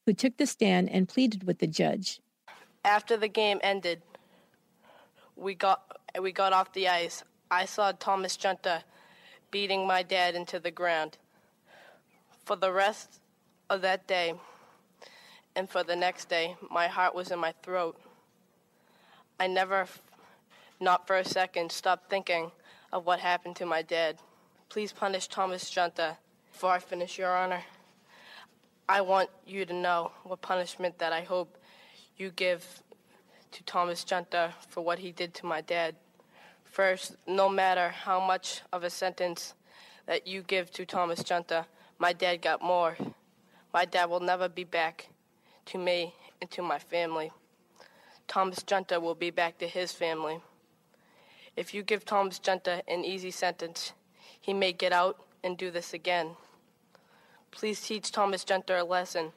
who 0.05 0.13
took 0.13 0.37
the 0.37 0.45
stand 0.45 0.89
and 0.89 1.07
pleaded 1.07 1.43
with 1.43 1.59
the 1.59 1.67
judge. 1.67 2.21
After 2.83 3.17
the 3.17 3.27
game 3.27 3.59
ended, 3.61 4.01
we 5.41 5.55
got, 5.55 5.81
we 6.21 6.31
got 6.31 6.53
off 6.53 6.71
the 6.73 6.87
ice. 6.87 7.23
I 7.49 7.65
saw 7.65 7.91
Thomas 7.91 8.37
Junta 8.37 8.83
beating 9.49 9.87
my 9.87 10.03
dad 10.03 10.35
into 10.35 10.59
the 10.59 10.71
ground. 10.71 11.17
For 12.45 12.55
the 12.55 12.71
rest 12.71 13.19
of 13.69 13.81
that 13.81 14.07
day 14.07 14.35
and 15.55 15.67
for 15.67 15.83
the 15.83 15.95
next 15.95 16.29
day, 16.29 16.55
my 16.69 16.87
heart 16.87 17.15
was 17.15 17.31
in 17.31 17.39
my 17.39 17.53
throat. 17.63 17.99
I 19.39 19.47
never, 19.47 19.87
not 20.79 21.07
for 21.07 21.17
a 21.17 21.25
second, 21.25 21.71
stopped 21.71 22.09
thinking 22.09 22.51
of 22.93 23.05
what 23.07 23.19
happened 23.19 23.55
to 23.57 23.65
my 23.65 23.81
dad. 23.81 24.17
Please 24.69 24.93
punish 24.93 25.27
Thomas 25.27 25.69
Junta 25.69 26.17
before 26.51 26.71
I 26.71 26.79
finish, 26.79 27.17
Your 27.17 27.35
Honor. 27.35 27.63
I 28.87 29.01
want 29.01 29.29
you 29.47 29.65
to 29.65 29.73
know 29.73 30.11
what 30.23 30.41
punishment 30.41 30.99
that 30.99 31.13
I 31.13 31.21
hope 31.21 31.57
you 32.17 32.29
give 32.29 32.80
to 33.51 33.63
Thomas 33.63 34.03
Junta 34.03 34.53
for 34.69 34.81
what 34.81 34.99
he 34.99 35.11
did 35.11 35.33
to 35.35 35.45
my 35.45 35.61
dad. 35.61 35.95
First, 36.63 37.15
no 37.27 37.49
matter 37.49 37.89
how 37.89 38.19
much 38.19 38.61
of 38.71 38.83
a 38.83 38.89
sentence 38.89 39.53
that 40.05 40.25
you 40.25 40.41
give 40.41 40.71
to 40.71 40.85
Thomas 40.85 41.23
Junta, 41.23 41.65
my 41.99 42.13
dad 42.13 42.41
got 42.41 42.61
more. 42.61 42.97
My 43.73 43.85
dad 43.85 44.09
will 44.09 44.19
never 44.19 44.47
be 44.47 44.63
back 44.63 45.09
to 45.65 45.77
me 45.77 46.15
and 46.41 46.49
to 46.51 46.61
my 46.61 46.79
family. 46.79 47.31
Thomas 48.27 48.63
Junta 48.63 48.99
will 48.99 49.15
be 49.15 49.29
back 49.29 49.57
to 49.57 49.67
his 49.67 49.91
family. 49.91 50.39
If 51.57 51.73
you 51.73 51.83
give 51.83 52.05
Thomas 52.05 52.39
Junta 52.39 52.81
an 52.87 53.03
easy 53.03 53.31
sentence, 53.31 53.91
he 54.39 54.53
may 54.53 54.71
get 54.71 54.93
out 54.93 55.25
and 55.43 55.57
do 55.57 55.69
this 55.69 55.93
again. 55.93 56.31
Please 57.51 57.81
teach 57.81 58.11
Thomas 58.11 58.45
Junta 58.45 58.81
a 58.81 58.83
lesson. 58.83 59.33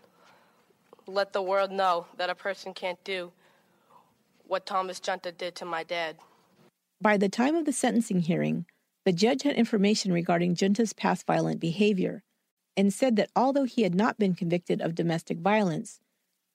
Let 1.07 1.33
the 1.33 1.43
world 1.43 1.73
know 1.73 2.07
that 2.17 2.31
a 2.31 2.35
person 2.35 2.73
can't 2.73 3.03
do 3.03 3.33
what 4.55 4.67
Thomas 4.67 5.01
Junta 5.01 5.33
did 5.33 5.57
to 5.57 5.65
my 5.65 5.83
dad. 5.83 6.15
By 7.01 7.17
the 7.17 7.29
time 7.29 7.57
of 7.57 7.65
the 7.65 7.73
sentencing 7.73 8.21
hearing, 8.21 8.67
the 9.05 9.11
judge 9.11 9.43
had 9.43 9.57
information 9.57 10.13
regarding 10.13 10.55
Junta's 10.55 10.93
past 10.93 11.27
violent 11.27 11.59
behavior 11.59 12.23
and 12.77 12.95
said 12.95 13.17
that 13.17 13.33
although 13.35 13.65
he 13.65 13.83
had 13.83 13.97
not 13.97 14.17
been 14.17 14.33
convicted 14.33 14.81
of 14.81 14.95
domestic 14.95 15.39
violence, 15.39 15.99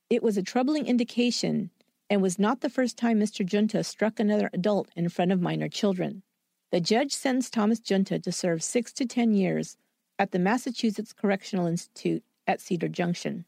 it 0.10 0.24
was 0.24 0.38
a 0.38 0.42
troubling 0.42 0.88
indication 0.88 1.72
and 2.10 2.22
was 2.22 2.40
not 2.40 2.62
the 2.62 2.70
first 2.70 2.98
time 2.98 3.20
Mr. 3.20 3.46
Junta 3.46 3.84
struck 3.84 4.18
another 4.18 4.50
adult 4.54 4.88
in 4.96 5.10
front 5.10 5.34
of 5.34 5.42
minor 5.42 5.68
children. 5.68 6.24
The 6.72 6.80
judge 6.80 7.12
sentenced 7.12 7.52
Thomas 7.52 7.82
Junta 7.82 8.18
to 8.18 8.32
serve 8.32 8.64
six 8.64 8.94
to 8.94 9.06
ten 9.06 9.34
years 9.34 9.76
at 10.18 10.32
the 10.32 10.40
Massachusetts 10.40 11.12
Correctional 11.12 11.68
Institute 11.68 12.24
at 12.48 12.62
Cedar 12.62 12.88
Junction. 12.88 13.44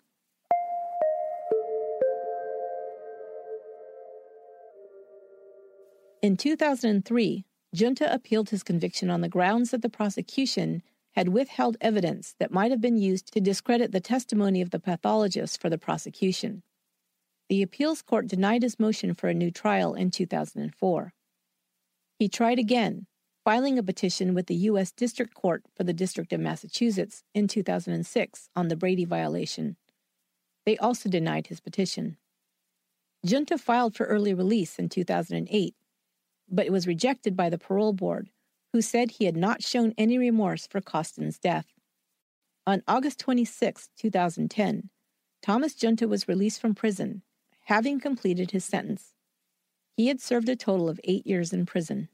In 6.22 6.38
2003, 6.38 7.46
Junta 7.74 8.14
appealed 8.14 8.52
his 8.52 8.62
conviction 8.62 9.10
on 9.10 9.22
the 9.22 9.30
grounds 9.30 9.72
that 9.72 9.82
the 9.82 9.90
prosecution 9.90 10.84
had 11.14 11.30
withheld 11.30 11.78
evidence 11.82 12.36
that 12.40 12.52
might 12.52 12.70
have 12.70 12.80
been 12.80 12.98
used 12.98 13.34
to 13.34 13.42
discredit 13.42 13.92
the 13.92 14.00
testimony 14.00 14.62
of 14.62 14.70
the 14.70 14.80
pathologist 14.80 15.60
for 15.60 15.70
the 15.70 15.80
prosecution. 15.80 16.62
The 17.50 17.64
appeals 17.64 18.04
court 18.04 18.28
denied 18.28 18.62
his 18.62 18.80
motion 18.80 19.16
for 19.16 19.30
a 19.30 19.34
new 19.34 19.50
trial 19.50 19.96
in 19.96 20.12
2004. 20.12 21.14
He 22.20 22.30
tried 22.30 22.60
again, 22.60 23.08
filing 23.44 23.80
a 23.80 23.84
petition 23.84 24.36
with 24.36 24.46
the 24.46 24.56
U.S. 24.56 24.92
District 24.92 25.34
Court 25.34 25.64
for 25.76 25.84
the 25.84 25.92
District 25.92 26.32
of 26.32 26.40
Massachusetts 26.40 27.24
in 27.34 27.48
2006 27.48 28.50
on 28.56 28.68
the 28.68 28.76
Brady 28.76 29.06
violation. 29.06 29.76
They 30.68 30.78
also 30.78 31.10
denied 31.10 31.48
his 31.48 31.60
petition. 31.60 32.18
Junta 33.26 33.58
filed 33.58 33.96
for 33.96 34.06
early 34.06 34.36
release 34.36 34.78
in 34.78 34.88
2008, 34.88 35.76
but 36.52 36.66
it 36.66 36.72
was 36.72 36.86
rejected 36.86 37.36
by 37.36 37.50
the 37.50 37.58
parole 37.58 37.94
board 37.94 38.30
who 38.74 38.82
said 38.82 39.12
he 39.12 39.26
had 39.26 39.36
not 39.36 39.64
shown 39.64 39.94
any 39.98 40.18
remorse 40.18 40.68
for 40.68 40.82
Costin's 40.82 41.38
death. 41.38 41.68
On 42.68 42.84
August 42.88 43.20
26, 43.20 43.90
2010, 43.98 44.90
Thomas 45.42 45.74
Junta 45.74 46.08
was 46.08 46.28
released 46.28 46.62
from 46.62 46.76
prison, 46.76 47.24
having 47.66 48.00
completed 48.00 48.52
his 48.52 48.64
sentence. 48.64 49.14
He 49.98 50.08
had 50.08 50.22
served 50.22 50.48
a 50.48 50.56
total 50.56 50.88
of 50.90 51.02
eight 51.04 51.26
years 51.26 51.52
in 51.52 51.66
prison. 51.66 52.10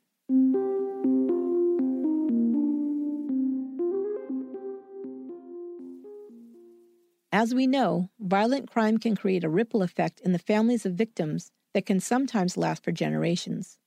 As 7.31 7.53
we 7.53 7.67
know, 7.67 8.09
violent 8.19 8.69
crime 8.69 8.97
can 8.97 9.15
create 9.15 9.43
a 9.43 9.49
ripple 9.49 9.83
effect 9.83 10.21
in 10.21 10.31
the 10.31 10.39
families 10.39 10.85
of 10.85 10.93
victims 10.93 11.51
that 11.73 11.85
can 11.85 11.99
sometimes 11.99 12.57
last 12.57 12.83
for 12.83 12.91
generations. 12.91 13.77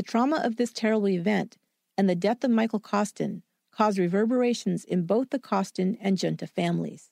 The 0.00 0.04
trauma 0.04 0.40
of 0.42 0.56
this 0.56 0.72
terrible 0.72 1.10
event 1.10 1.58
and 1.98 2.08
the 2.08 2.14
death 2.14 2.42
of 2.42 2.50
Michael 2.50 2.80
Costin 2.80 3.42
caused 3.70 3.98
reverberations 3.98 4.82
in 4.82 5.04
both 5.04 5.28
the 5.28 5.38
Costin 5.38 5.98
and 6.00 6.18
Junta 6.18 6.46
families. 6.46 7.10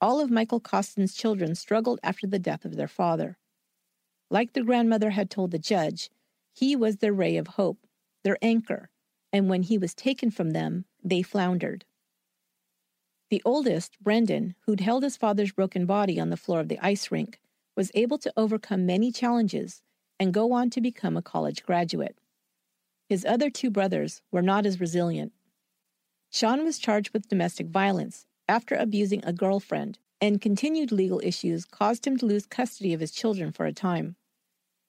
All 0.00 0.18
of 0.18 0.30
Michael 0.30 0.58
Costin's 0.58 1.14
children 1.14 1.54
struggled 1.54 2.00
after 2.02 2.26
the 2.26 2.38
death 2.38 2.64
of 2.64 2.76
their 2.76 2.88
father. 2.88 3.36
Like 4.30 4.54
their 4.54 4.64
grandmother 4.64 5.10
had 5.10 5.28
told 5.28 5.50
the 5.50 5.58
judge, 5.58 6.08
he 6.54 6.74
was 6.74 6.96
their 6.96 7.12
ray 7.12 7.36
of 7.36 7.46
hope, 7.46 7.86
their 8.24 8.38
anchor, 8.40 8.88
and 9.30 9.50
when 9.50 9.64
he 9.64 9.76
was 9.76 9.92
taken 9.94 10.30
from 10.30 10.52
them, 10.52 10.86
they 11.04 11.20
floundered. 11.20 11.84
The 13.28 13.42
oldest, 13.44 14.00
Brendan, 14.00 14.54
who'd 14.60 14.80
held 14.80 15.02
his 15.02 15.18
father's 15.18 15.52
broken 15.52 15.84
body 15.84 16.18
on 16.18 16.30
the 16.30 16.38
floor 16.38 16.60
of 16.60 16.68
the 16.68 16.78
ice 16.80 17.10
rink, 17.10 17.38
was 17.76 17.92
able 17.92 18.16
to 18.16 18.32
overcome 18.34 18.86
many 18.86 19.12
challenges 19.12 19.82
and 20.18 20.34
go 20.34 20.52
on 20.52 20.70
to 20.70 20.80
become 20.80 21.16
a 21.16 21.22
college 21.22 21.62
graduate. 21.62 22.18
His 23.08 23.24
other 23.24 23.50
two 23.50 23.70
brothers 23.70 24.22
were 24.30 24.42
not 24.42 24.66
as 24.66 24.80
resilient. 24.80 25.32
Sean 26.30 26.64
was 26.64 26.78
charged 26.78 27.12
with 27.12 27.28
domestic 27.28 27.68
violence 27.68 28.26
after 28.48 28.74
abusing 28.74 29.24
a 29.24 29.32
girlfriend, 29.32 29.98
and 30.20 30.40
continued 30.40 30.90
legal 30.92 31.20
issues 31.22 31.64
caused 31.64 32.06
him 32.06 32.16
to 32.16 32.26
lose 32.26 32.46
custody 32.46 32.92
of 32.92 33.00
his 33.00 33.12
children 33.12 33.52
for 33.52 33.66
a 33.66 33.72
time. 33.72 34.16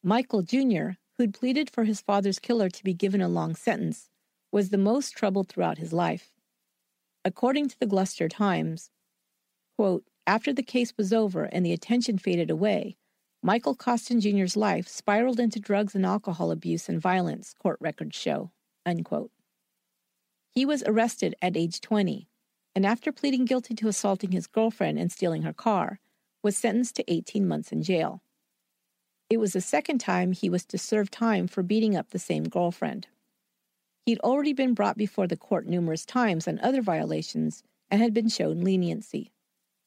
Michael 0.04 0.42
Jr., 0.42 0.92
who'd 1.18 1.34
pleaded 1.34 1.70
for 1.70 1.84
his 1.84 2.02
father's 2.02 2.40
killer 2.40 2.70
to 2.70 2.84
be 2.84 2.94
given 2.94 3.22
a 3.22 3.28
long 3.28 3.56
sentence, 3.56 4.10
was 4.52 4.70
the 4.70 4.78
most 4.78 5.12
troubled 5.12 5.50
throughout 5.50 5.78
his 5.78 5.94
life. 5.94 6.32
According 7.24 7.68
to 7.70 7.80
the 7.80 7.86
Gloucester 7.86 8.30
Times, 8.30 8.90
quote, 9.78 10.06
after 10.26 10.54
the 10.54 10.64
case 10.64 10.94
was 10.98 11.12
over 11.12 11.44
and 11.44 11.66
the 11.66 11.74
attention 11.74 12.18
faded 12.18 12.50
away, 12.50 12.98
Michael 13.42 13.74
Costin 13.74 14.20
Jr.'s 14.20 14.58
life 14.58 14.90
spiraled 14.90 15.40
into 15.40 15.62
drugs 15.62 15.96
and 15.96 16.06
alcohol 16.06 16.52
abuse 16.52 16.90
and 16.90 17.00
violence, 17.00 17.54
court 17.54 17.78
records 17.80 18.18
show. 18.18 18.52
Unquote. 18.86 19.32
He 20.52 20.66
was 20.66 20.84
arrested 20.86 21.36
at 21.42 21.56
age 21.56 21.80
20, 21.80 22.28
and 22.76 22.86
after 22.86 23.14
pleading 23.14 23.46
guilty 23.46 23.76
to 23.76 23.88
assaulting 23.88 24.34
his 24.34 24.46
girlfriend 24.46 25.00
and 25.00 25.10
stealing 25.10 25.44
her 25.44 25.54
car, 25.54 26.02
was 26.44 26.58
sentenced 26.58 26.98
to 26.98 27.12
18 27.12 27.48
months 27.48 27.72
in 27.72 27.82
jail. 27.82 28.22
It 29.30 29.38
was 29.38 29.54
the 29.54 29.62
second 29.62 30.00
time 30.00 30.34
he 30.34 30.50
was 30.50 30.66
to 30.66 30.78
serve 30.78 31.10
time 31.10 31.48
for 31.48 31.64
beating 31.64 31.96
up 31.96 32.10
the 32.10 32.20
same 32.20 32.44
girlfriend. 32.44 33.08
He'd 34.06 34.20
already 34.20 34.54
been 34.54 34.74
brought 34.74 34.98
before 34.98 35.28
the 35.28 35.38
court 35.38 35.66
numerous 35.66 36.06
times 36.06 36.46
on 36.46 36.60
other 36.60 36.82
violations 36.82 37.64
and 37.90 38.02
had 38.02 38.14
been 38.14 38.28
shown 38.28 38.62
leniency. 38.62 39.32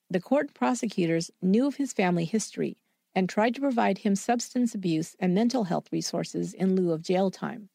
The 0.08 0.20
court 0.20 0.54
prosecutors 0.54 1.30
knew 1.42 1.66
of 1.66 1.76
his 1.76 1.92
family 1.92 2.24
history 2.24 2.78
and 3.14 3.28
tried 3.28 3.54
to 3.54 3.60
provide 3.60 3.98
him 3.98 4.14
substance 4.14 4.74
abuse 4.74 5.16
and 5.20 5.34
mental 5.34 5.64
health 5.64 5.88
resources 5.92 6.54
in 6.54 6.74
lieu 6.74 6.92
of 6.92 7.02
jail 7.02 7.30
time. 7.30 7.68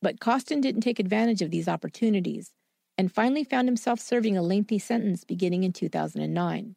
But 0.00 0.20
Costin 0.20 0.60
didn't 0.60 0.82
take 0.82 0.98
advantage 0.98 1.42
of 1.42 1.50
these 1.50 1.68
opportunities 1.68 2.52
and 2.96 3.12
finally 3.12 3.44
found 3.44 3.68
himself 3.68 4.00
serving 4.00 4.36
a 4.36 4.42
lengthy 4.42 4.78
sentence 4.78 5.24
beginning 5.24 5.64
in 5.64 5.72
2009. 5.72 6.76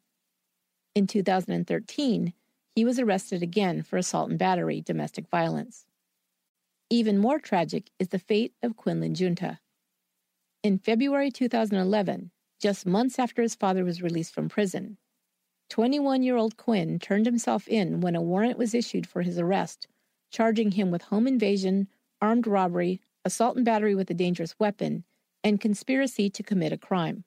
In 0.94 1.06
2013, 1.06 2.32
he 2.74 2.84
was 2.84 2.98
arrested 2.98 3.42
again 3.42 3.82
for 3.82 3.96
assault 3.96 4.30
and 4.30 4.38
battery, 4.38 4.80
domestic 4.80 5.28
violence. 5.28 5.86
Even 6.90 7.18
more 7.18 7.38
tragic 7.38 7.90
is 7.98 8.08
the 8.08 8.18
fate 8.18 8.54
of 8.62 8.76
Quinlan 8.76 9.14
Junta. 9.14 9.60
In 10.62 10.78
February 10.78 11.30
2011, 11.30 12.30
just 12.60 12.86
months 12.86 13.18
after 13.18 13.42
his 13.42 13.54
father 13.54 13.84
was 13.84 14.02
released 14.02 14.32
from 14.32 14.48
prison, 14.48 14.96
21 15.68 16.22
year 16.22 16.36
old 16.36 16.56
Quinn 16.56 16.98
turned 16.98 17.26
himself 17.26 17.68
in 17.68 18.00
when 18.00 18.16
a 18.16 18.22
warrant 18.22 18.58
was 18.58 18.74
issued 18.74 19.06
for 19.06 19.22
his 19.22 19.38
arrest, 19.38 19.86
charging 20.30 20.72
him 20.72 20.90
with 20.90 21.02
home 21.02 21.26
invasion, 21.26 21.88
armed 22.20 22.46
robbery, 22.46 23.00
assault 23.24 23.56
and 23.56 23.64
battery 23.64 23.94
with 23.94 24.10
a 24.10 24.14
dangerous 24.14 24.58
weapon, 24.58 25.04
and 25.44 25.60
conspiracy 25.60 26.30
to 26.30 26.42
commit 26.42 26.72
a 26.72 26.78
crime. 26.78 27.24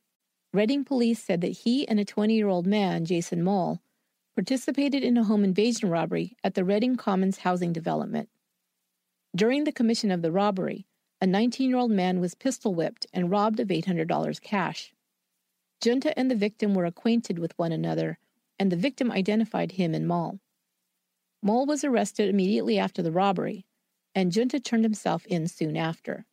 Reading 0.53 0.83
police 0.83 1.23
said 1.23 1.41
that 1.41 1.59
he 1.59 1.87
and 1.87 1.99
a 1.99 2.05
20 2.05 2.33
year 2.33 2.47
old 2.47 2.65
man, 2.65 3.05
Jason 3.05 3.43
Moll, 3.43 3.79
participated 4.35 5.03
in 5.03 5.17
a 5.17 5.23
home 5.23 5.43
invasion 5.43 5.89
robbery 5.89 6.35
at 6.43 6.55
the 6.55 6.65
Reading 6.65 6.95
Commons 6.95 7.39
housing 7.39 7.71
development. 7.71 8.27
During 9.35 9.63
the 9.63 9.71
commission 9.71 10.11
of 10.11 10.21
the 10.21 10.31
robbery, 10.31 10.87
a 11.21 11.27
19 11.27 11.69
year 11.69 11.77
old 11.77 11.91
man 11.91 12.19
was 12.19 12.35
pistol 12.35 12.73
whipped 12.73 13.05
and 13.13 13.29
robbed 13.29 13.59
of 13.59 13.67
$800 13.67 14.41
cash. 14.41 14.93
Junta 15.81 16.17
and 16.17 16.29
the 16.29 16.35
victim 16.35 16.73
were 16.73 16.85
acquainted 16.85 17.39
with 17.39 17.57
one 17.57 17.71
another, 17.71 18.17
and 18.61 18.71
the 18.71 18.75
victim 18.75 19.11
identified 19.11 19.71
him 19.71 19.95
and 19.95 20.07
Moll. 20.07 20.39
Moll 21.41 21.65
was 21.65 21.83
arrested 21.83 22.29
immediately 22.29 22.77
after 22.77 23.01
the 23.01 23.11
robbery, 23.11 23.65
and 24.13 24.31
Junta 24.31 24.59
turned 24.59 24.83
himself 24.83 25.25
in 25.25 25.47
soon 25.47 25.75
after. 25.75 26.27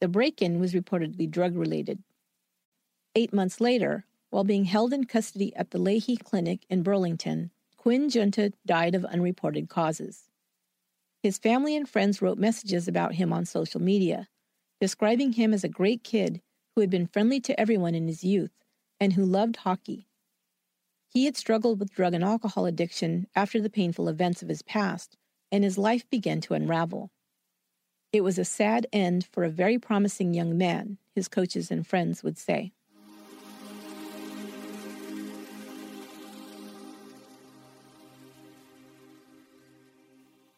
The 0.00 0.08
break 0.08 0.40
in 0.40 0.58
was 0.58 0.72
reportedly 0.72 1.30
drug 1.30 1.54
related. 1.58 2.02
Eight 3.14 3.34
months 3.34 3.60
later, 3.60 4.06
while 4.30 4.42
being 4.42 4.64
held 4.64 4.94
in 4.94 5.04
custody 5.04 5.54
at 5.54 5.70
the 5.70 5.78
Lahey 5.78 6.16
Clinic 6.18 6.64
in 6.70 6.82
Burlington, 6.82 7.50
Quinn 7.76 8.08
Junta 8.08 8.54
died 8.64 8.94
of 8.94 9.04
unreported 9.04 9.68
causes. 9.68 10.30
His 11.22 11.36
family 11.36 11.76
and 11.76 11.86
friends 11.86 12.22
wrote 12.22 12.38
messages 12.38 12.88
about 12.88 13.16
him 13.16 13.34
on 13.34 13.44
social 13.44 13.82
media, 13.82 14.28
describing 14.80 15.34
him 15.34 15.52
as 15.52 15.62
a 15.62 15.68
great 15.68 16.04
kid 16.04 16.40
who 16.74 16.80
had 16.80 16.88
been 16.88 17.06
friendly 17.06 17.38
to 17.40 17.60
everyone 17.60 17.94
in 17.94 18.06
his 18.06 18.24
youth 18.24 18.64
and 18.98 19.12
who 19.12 19.26
loved 19.26 19.56
hockey. 19.56 20.06
He 21.10 21.24
had 21.24 21.36
struggled 21.36 21.80
with 21.80 21.92
drug 21.92 22.14
and 22.14 22.22
alcohol 22.22 22.66
addiction 22.66 23.26
after 23.34 23.60
the 23.60 23.68
painful 23.68 24.08
events 24.08 24.42
of 24.42 24.48
his 24.48 24.62
past, 24.62 25.16
and 25.50 25.64
his 25.64 25.76
life 25.76 26.08
began 26.08 26.40
to 26.42 26.54
unravel. 26.54 27.10
It 28.12 28.20
was 28.20 28.38
a 28.38 28.44
sad 28.44 28.86
end 28.92 29.26
for 29.32 29.42
a 29.42 29.50
very 29.50 29.76
promising 29.76 30.34
young 30.34 30.56
man, 30.56 30.98
his 31.12 31.26
coaches 31.26 31.68
and 31.68 31.84
friends 31.84 32.22
would 32.22 32.38
say. 32.38 32.72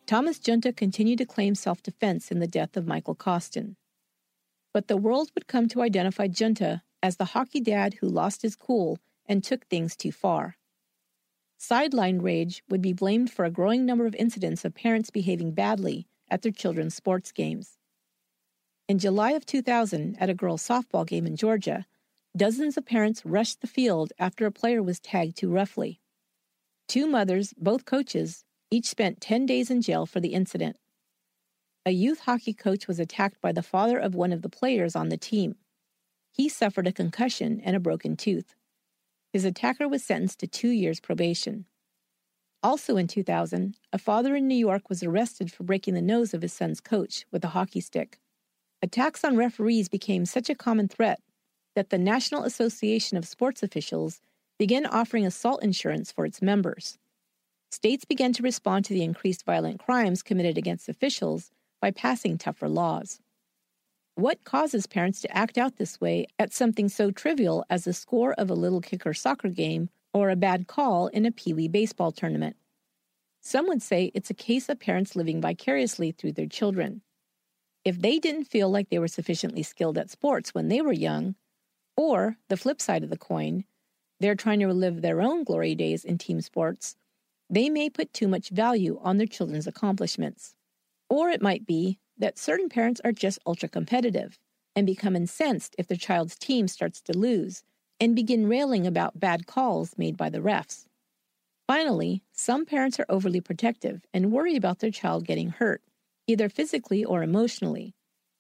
Thomas 0.07 0.39
Junta 0.39 0.75
continued 0.75 1.17
to 1.19 1.25
claim 1.25 1.55
self 1.55 1.83
defense 1.83 2.31
in 2.31 2.41
the 2.41 2.47
death 2.47 2.77
of 2.77 2.87
Michael 2.87 3.15
Costin. 3.15 3.77
But 4.75 4.89
the 4.89 4.99
world 4.99 5.31
would 5.35 5.47
come 5.47 5.69
to 5.69 5.81
identify 5.81 6.29
Junta 6.29 6.83
as 7.03 7.17
the 7.17 7.25
hockey 7.33 7.61
dad 7.61 7.95
who 7.95 8.09
lost 8.09 8.43
his 8.43 8.55
cool 8.55 8.99
and 9.33 9.43
took 9.43 9.67
things 9.67 9.97
too 9.97 10.13
far. 10.13 10.59
Sideline 11.57 12.21
rage 12.21 12.63
would 12.69 12.83
be 12.83 12.93
blamed 12.93 13.33
for 13.33 13.47
a 13.47 13.51
growing 13.51 13.87
number 13.87 14.05
of 14.05 14.15
incidents 14.17 14.63
of 14.63 14.75
parents 14.75 15.09
behaving 15.09 15.53
badly 15.53 16.07
at 16.29 16.43
their 16.43 16.53
children's 16.53 16.95
sports 16.95 17.33
games. 17.33 17.79
In 18.89 18.99
July 18.99 19.31
of 19.31 19.47
2000, 19.47 20.17
at 20.21 20.29
a 20.29 20.35
girls' 20.35 20.69
softball 20.69 21.07
game 21.07 21.27
in 21.27 21.37
Georgia, 21.37 21.87
dozens 22.37 22.77
of 22.77 22.85
parents 22.85 23.25
rushed 23.25 23.63
the 23.63 23.67
field 23.67 24.13
after 24.19 24.45
a 24.45 24.53
player 24.53 24.83
was 24.83 25.01
tagged 25.01 25.39
too 25.39 25.51
roughly. 25.51 26.01
Two 26.87 27.07
mothers, 27.07 27.55
both 27.57 27.87
coaches, 27.87 28.45
each 28.71 28.87
spent 28.87 29.23
10 29.23 29.47
days 29.47 29.71
in 29.71 29.81
jail 29.81 30.05
for 30.05 30.21
the 30.21 30.35
incident. 30.35 30.77
A 31.87 31.93
youth 31.93 32.21
hockey 32.21 32.53
coach 32.53 32.87
was 32.87 33.01
attacked 33.01 33.41
by 33.41 33.53
the 33.53 33.63
father 33.63 33.99
of 33.99 34.15
one 34.15 34.33
of 34.33 34.43
the 34.43 34.51
players 34.51 34.95
on 34.95 35.09
the 35.09 35.17
team. 35.17 35.57
He 36.33 36.51
suffered 36.51 36.87
a 36.87 36.93
concussion 36.93 37.63
and 37.65 37.75
a 37.75 37.81
broken 37.81 38.15
tooth. 38.17 38.55
His 39.33 39.45
attacker 39.45 39.89
was 39.89 40.05
sentenced 40.05 40.41
to 40.41 40.47
two 40.47 40.69
years 40.69 41.01
probation. 41.01 41.67
Also 42.63 42.97
in 42.97 43.07
2000, 43.07 43.77
a 43.93 43.99
father 43.99 44.37
in 44.37 44.47
New 44.47 44.55
York 44.57 44.89
was 44.89 45.03
arrested 45.03 45.51
for 45.51 45.65
breaking 45.65 45.95
the 45.95 46.03
nose 46.03 46.35
of 46.35 46.43
his 46.43 46.53
son's 46.53 46.81
coach 46.81 47.25
with 47.33 47.45
a 47.45 47.49
hockey 47.49 47.81
stick. 47.81 48.19
Attacks 48.83 49.25
on 49.25 49.37
referees 49.37 49.89
became 49.89 50.27
such 50.27 50.51
a 50.51 50.55
common 50.55 50.89
threat 50.89 51.21
that 51.75 51.91
the 51.91 51.99
National 51.99 52.45
Association 52.45 53.17
of 53.17 53.27
Sports 53.27 53.63
Officials 53.63 54.21
began 54.59 54.87
offering 54.87 55.27
assault 55.27 55.63
insurance 55.63 56.13
for 56.13 56.25
its 56.25 56.43
members 56.43 56.99
states 57.73 58.05
began 58.05 58.33
to 58.35 58.43
respond 58.43 58.85
to 58.85 58.95
the 58.95 59.03
increased 59.03 59.45
violent 59.45 59.81
crimes 59.81 60.23
committed 60.23 60.59
against 60.59 60.89
officials 60.89 61.51
by 61.81 61.91
passing 61.91 62.37
tougher 62.37 62.69
laws. 62.69 63.19
What 64.15 64.45
causes 64.45 64.87
parents 64.87 65.21
to 65.23 65.37
act 65.37 65.57
out 65.57 65.77
this 65.77 66.01
way 66.01 66.27
at 66.39 66.53
something 66.53 66.89
so 66.89 67.11
trivial 67.11 67.65
as 67.71 67.85
the 67.85 67.93
score 67.93 68.35
of 68.35 68.51
a 68.51 68.55
little 68.55 68.81
kicker 68.81 69.15
soccer 69.15 69.49
game 69.49 69.89
or 70.13 70.29
a 70.29 70.37
bad 70.37 70.67
call 70.67 71.07
in 71.09 71.25
a 71.25 71.33
pee 71.33 71.55
wee 71.55 71.69
baseball 71.69 72.13
tournament? 72.13 72.57
Some 73.41 73.67
would 73.69 73.83
say 73.83 74.13
it's 74.15 74.31
a 74.31 74.35
case 74.35 74.69
of 74.69 74.79
parents 74.79 75.17
living 75.17 75.41
vicariously 75.41 76.13
through 76.13 76.33
their 76.33 76.47
children. 76.47 77.03
If 77.85 78.01
they 78.01 78.19
didn't 78.19 78.45
feel 78.45 78.71
like 78.71 78.91
they 78.91 78.99
were 78.99 79.09
sufficiently 79.09 79.63
skilled 79.63 79.99
at 79.99 80.11
sports 80.11 80.55
when 80.55 80.69
they 80.69 80.83
were 80.83 80.93
young, 80.93 81.35
or 81.97 82.37
the 82.49 82.57
flip 82.57 82.81
side 82.81 83.03
of 83.03 83.11
the 83.11 83.19
coin, 83.19 83.65
they're 84.21 84.37
trying 84.37 84.61
to 84.61 84.67
relive 84.67 85.01
their 85.03 85.21
own 85.21 85.43
glory 85.43 85.75
days 85.75 86.05
in 86.05 86.19
team 86.19 86.41
sports 86.41 86.97
they 87.53 87.69
may 87.69 87.91
put 87.91 88.15
too 88.15 88.29
much 88.29 88.49
value 88.49 88.99
on 89.03 89.19
their 89.19 89.27
children's 89.27 89.67
accomplishments. 89.67 90.55
Or 91.11 91.29
it 91.29 91.43
might 91.43 91.67
be 91.67 91.99
that 92.23 92.39
certain 92.39 92.69
parents 92.69 93.01
are 93.05 93.11
just 93.11 93.41
ultra 93.45 93.69
competitive 93.69 94.39
and 94.77 94.87
become 94.87 95.17
incensed 95.17 95.75
if 95.77 95.89
their 95.89 95.97
child's 95.97 96.39
team 96.39 96.69
starts 96.69 97.03
to 97.03 97.19
lose 97.19 97.65
and 97.99 98.15
begin 98.15 98.49
railing 98.49 98.87
about 98.87 99.19
bad 99.19 99.45
calls 99.49 99.99
made 99.99 100.17
by 100.17 100.31
the 100.31 100.39
refs. 100.39 100.87
Finally, 101.67 102.23
some 102.33 102.65
parents 102.65 103.01
are 103.01 103.07
overly 103.09 103.41
protective 103.41 104.07
and 104.15 104.31
worry 104.31 104.55
about 104.55 104.79
their 104.79 104.91
child 104.91 105.27
getting 105.27 105.51
hurt, 105.51 105.83
either 106.29 106.49
physically 106.49 107.05
or 107.05 107.25
emotionally, 107.25 107.93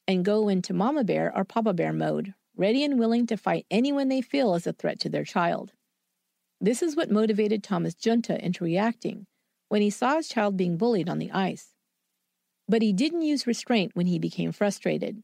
and 0.07 0.25
go 0.25 0.49
into 0.49 0.73
mama 0.73 1.03
bear 1.03 1.37
or 1.37 1.45
papa 1.45 1.75
bear 1.75 1.93
mode, 1.93 2.35
ready 2.57 2.85
and 2.85 3.01
willing 3.01 3.27
to 3.27 3.37
fight 3.37 3.67
anyone 3.69 4.09
they 4.09 4.21
feel 4.23 4.55
is 4.55 4.67
a 4.67 4.73
threat 4.73 5.01
to 5.01 5.09
their 5.09 5.25
child. 5.25 5.73
This 6.61 6.83
is 6.83 6.95
what 6.95 7.11
motivated 7.11 7.65
Thomas 7.65 7.95
Junta 7.95 8.43
into 8.45 8.63
reacting 8.63 9.27
when 9.69 9.83
he 9.83 9.91
saw 9.91 10.17
his 10.17 10.29
child 10.29 10.57
being 10.57 10.77
bullied 10.77 11.09
on 11.09 11.19
the 11.19 11.33
ice. 11.33 11.72
But 12.73 12.81
he 12.81 12.95
didn't 12.95 13.21
use 13.21 13.47
restraint 13.47 13.91
when 13.93 14.07
he 14.07 14.19
became 14.19 14.51
frustrated. 14.51 15.23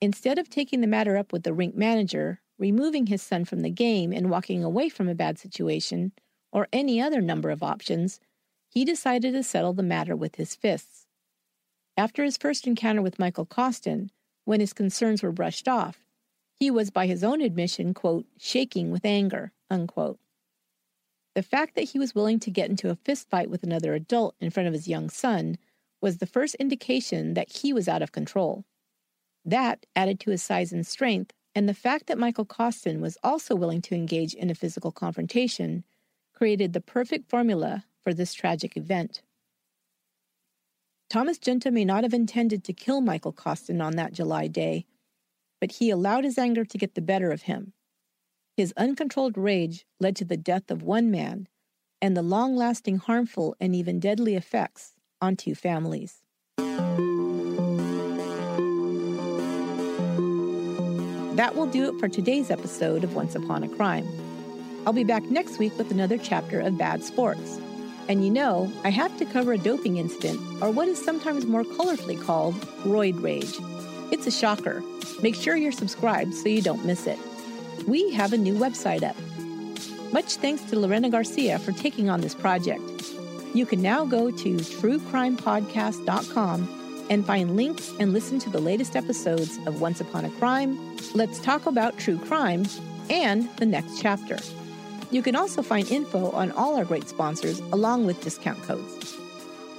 Instead 0.00 0.38
of 0.38 0.48
taking 0.48 0.80
the 0.80 0.86
matter 0.86 1.16
up 1.16 1.32
with 1.32 1.42
the 1.42 1.52
rink 1.52 1.74
manager, 1.74 2.40
removing 2.56 3.08
his 3.08 3.20
son 3.20 3.44
from 3.44 3.62
the 3.62 3.68
game, 3.68 4.12
and 4.12 4.30
walking 4.30 4.62
away 4.62 4.88
from 4.88 5.08
a 5.08 5.14
bad 5.16 5.40
situation, 5.40 6.12
or 6.52 6.68
any 6.72 7.00
other 7.00 7.20
number 7.20 7.50
of 7.50 7.64
options, 7.64 8.20
he 8.68 8.84
decided 8.84 9.32
to 9.32 9.42
settle 9.42 9.72
the 9.72 9.82
matter 9.82 10.14
with 10.14 10.36
his 10.36 10.54
fists. 10.54 11.08
After 11.96 12.22
his 12.22 12.36
first 12.36 12.64
encounter 12.64 13.02
with 13.02 13.18
Michael 13.18 13.44
Costin, 13.44 14.12
when 14.44 14.60
his 14.60 14.72
concerns 14.72 15.20
were 15.20 15.32
brushed 15.32 15.66
off, 15.66 16.04
he 16.54 16.70
was, 16.70 16.90
by 16.90 17.08
his 17.08 17.24
own 17.24 17.40
admission, 17.40 17.92
quote, 17.92 18.26
shaking 18.38 18.92
with 18.92 19.04
anger, 19.04 19.50
unquote. 19.68 20.20
The 21.34 21.42
fact 21.42 21.74
that 21.74 21.90
he 21.90 21.98
was 21.98 22.14
willing 22.14 22.38
to 22.38 22.52
get 22.52 22.70
into 22.70 22.88
a 22.88 22.94
fistfight 22.94 23.48
with 23.48 23.64
another 23.64 23.94
adult 23.94 24.36
in 24.40 24.50
front 24.50 24.68
of 24.68 24.74
his 24.74 24.86
young 24.86 25.10
son 25.10 25.58
was 26.00 26.18
the 26.18 26.26
first 26.26 26.54
indication 26.56 27.34
that 27.34 27.50
he 27.50 27.72
was 27.72 27.88
out 27.88 28.02
of 28.02 28.12
control. 28.12 28.64
That, 29.44 29.86
added 29.96 30.20
to 30.20 30.30
his 30.30 30.42
size 30.42 30.72
and 30.72 30.86
strength, 30.86 31.32
and 31.54 31.68
the 31.68 31.74
fact 31.74 32.06
that 32.06 32.18
Michael 32.18 32.44
Costin 32.44 33.00
was 33.00 33.18
also 33.22 33.56
willing 33.56 33.82
to 33.82 33.94
engage 33.94 34.34
in 34.34 34.50
a 34.50 34.54
physical 34.54 34.92
confrontation, 34.92 35.84
created 36.32 36.72
the 36.72 36.80
perfect 36.80 37.28
formula 37.28 37.84
for 38.02 38.14
this 38.14 38.34
tragic 38.34 38.76
event. 38.76 39.22
Thomas 41.10 41.38
Junta 41.38 41.70
may 41.70 41.84
not 41.84 42.04
have 42.04 42.14
intended 42.14 42.62
to 42.64 42.72
kill 42.72 43.00
Michael 43.00 43.32
Costin 43.32 43.80
on 43.80 43.96
that 43.96 44.12
July 44.12 44.46
day, 44.46 44.84
but 45.60 45.72
he 45.72 45.90
allowed 45.90 46.24
his 46.24 46.38
anger 46.38 46.64
to 46.64 46.78
get 46.78 46.94
the 46.94 47.00
better 47.00 47.32
of 47.32 47.42
him 47.42 47.72
his 48.58 48.74
uncontrolled 48.76 49.38
rage 49.38 49.86
led 50.00 50.16
to 50.16 50.24
the 50.24 50.36
death 50.36 50.68
of 50.68 50.82
one 50.82 51.12
man 51.12 51.46
and 52.02 52.16
the 52.16 52.22
long 52.22 52.56
lasting 52.56 52.98
harmful 52.98 53.54
and 53.60 53.72
even 53.72 54.00
deadly 54.00 54.34
effects 54.34 54.96
on 55.20 55.36
two 55.36 55.54
families. 55.54 56.22
That 61.36 61.54
will 61.54 61.66
do 61.66 61.88
it 61.88 62.00
for 62.00 62.08
today's 62.08 62.50
episode 62.50 63.04
of 63.04 63.14
Once 63.14 63.36
Upon 63.36 63.62
a 63.62 63.68
Crime. 63.68 64.08
I'll 64.84 64.92
be 64.92 65.04
back 65.04 65.22
next 65.24 65.58
week 65.58 65.76
with 65.78 65.90
another 65.90 66.18
chapter 66.18 66.60
of 66.60 66.76
Bad 66.76 67.04
Sports. 67.04 67.60
And 68.08 68.24
you 68.24 68.30
know, 68.30 68.72
I 68.84 68.90
have 68.90 69.16
to 69.18 69.24
cover 69.24 69.52
a 69.52 69.58
doping 69.58 69.98
incident, 69.98 70.40
or 70.60 70.70
what 70.70 70.88
is 70.88 71.00
sometimes 71.00 71.46
more 71.46 71.62
colorfully 71.62 72.20
called 72.20 72.54
roid 72.82 73.22
rage. 73.22 73.54
It's 74.10 74.26
a 74.26 74.30
shocker. 74.30 74.82
Make 75.22 75.34
sure 75.34 75.56
you're 75.56 75.72
subscribed 75.72 76.34
so 76.34 76.48
you 76.48 76.62
don't 76.62 76.84
miss 76.84 77.06
it. 77.06 77.18
We 77.86 78.10
have 78.14 78.32
a 78.32 78.38
new 78.38 78.54
website 78.54 79.02
up. 79.02 79.16
Much 80.12 80.36
thanks 80.36 80.62
to 80.64 80.78
Lorena 80.78 81.10
Garcia 81.10 81.58
for 81.58 81.72
taking 81.72 82.08
on 82.08 82.20
this 82.20 82.34
project. 82.34 82.82
You 83.54 83.66
can 83.66 83.82
now 83.82 84.04
go 84.04 84.30
to 84.30 84.56
truecrimepodcast.com 84.56 87.06
and 87.10 87.26
find 87.26 87.56
links 87.56 87.92
and 87.98 88.12
listen 88.12 88.38
to 88.40 88.50
the 88.50 88.60
latest 88.60 88.94
episodes 88.94 89.58
of 89.66 89.80
Once 89.80 90.00
Upon 90.00 90.26
a 90.26 90.30
Crime, 90.30 90.96
Let's 91.14 91.40
Talk 91.40 91.66
About 91.66 91.98
True 91.98 92.18
Crime, 92.18 92.66
and 93.08 93.48
the 93.56 93.66
next 93.66 94.00
chapter. 94.00 94.38
You 95.10 95.22
can 95.22 95.34
also 95.34 95.62
find 95.62 95.90
info 95.90 96.30
on 96.32 96.52
all 96.52 96.76
our 96.76 96.84
great 96.84 97.08
sponsors 97.08 97.60
along 97.72 98.04
with 98.04 98.22
discount 98.22 98.62
codes. 98.64 99.16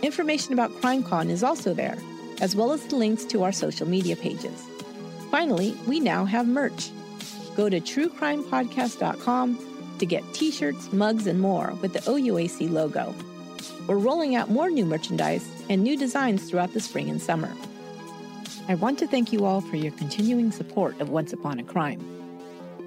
Information 0.01 0.53
about 0.53 0.71
CrimeCon 0.82 1.29
is 1.29 1.43
also 1.43 1.73
there, 1.73 1.97
as 2.41 2.55
well 2.55 2.71
as 2.71 2.84
the 2.88 2.95
links 2.95 3.25
to 3.25 3.43
our 3.43 3.51
social 3.51 3.88
media 3.88 4.15
pages. 4.15 4.65
Finally, 5.29 5.77
we 5.86 5.99
now 5.99 6.25
have 6.25 6.47
merch. 6.47 6.89
Go 7.55 7.69
to 7.69 7.79
truecrimepodcast.com 7.79 9.97
to 9.99 10.05
get 10.05 10.23
t 10.34 10.49
shirts, 10.49 10.91
mugs, 10.91 11.27
and 11.27 11.39
more 11.39 11.73
with 11.82 11.93
the 11.93 11.99
OUAC 11.99 12.71
logo. 12.71 13.13
We're 13.89 13.97
rolling 13.97 14.36
out 14.36 14.52
more 14.52 14.69
new 14.69 14.86
merchandise 14.86 15.49
and 15.67 15.82
new 15.82 15.97
designs 15.97 16.43
throughout 16.43 16.73
the 16.73 16.80
spring 16.80 17.10
and 17.10 17.19
summer. 17.19 17.52
I 18.67 18.75
want 18.75 18.99
to 18.99 19.08
thank 19.08 19.34
you 19.34 19.45
all 19.45 19.62
for 19.62 19.78
your 19.78 19.91
continuing 19.93 20.52
support 20.52 21.02
of 21.02 21.10
Once 21.10 21.34
Upon 21.34 21.58
a 21.58 21.63
Crime. 21.63 21.99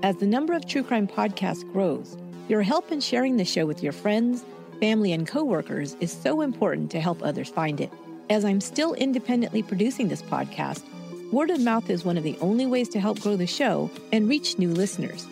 As 0.05 0.15
the 0.19 0.29
number 0.29 0.53
of 0.53 0.65
true 0.65 0.85
crime 0.85 1.09
podcasts 1.09 1.69
grows, 1.73 2.17
your 2.49 2.63
help 2.63 2.93
in 2.93 3.01
sharing 3.01 3.37
the 3.37 3.45
show 3.45 3.67
with 3.67 3.83
your 3.83 3.91
friends, 3.93 4.45
family, 4.79 5.13
and 5.13 5.27
coworkers 5.27 5.97
is 5.99 6.13
so 6.13 6.41
important 6.41 6.89
to 6.93 7.01
help 7.01 7.21
others 7.21 7.49
find 7.49 7.81
it. 7.81 7.91
As 8.31 8.45
I'm 8.45 8.61
still 8.61 8.95
independently 8.95 9.65
producing 9.65 10.07
this 10.07 10.23
podcast, 10.23 10.85
word 11.33 11.51
of 11.51 11.61
mouth 11.61 11.91
is 11.91 12.05
one 12.05 12.17
of 12.17 12.23
the 12.23 12.39
only 12.41 12.67
ways 12.67 12.89
to 12.91 13.01
help 13.01 13.19
grow 13.19 13.35
the 13.35 13.49
show 13.49 13.91
and 14.13 14.29
reach 14.29 14.57
new 14.57 14.71
listeners. 14.71 15.27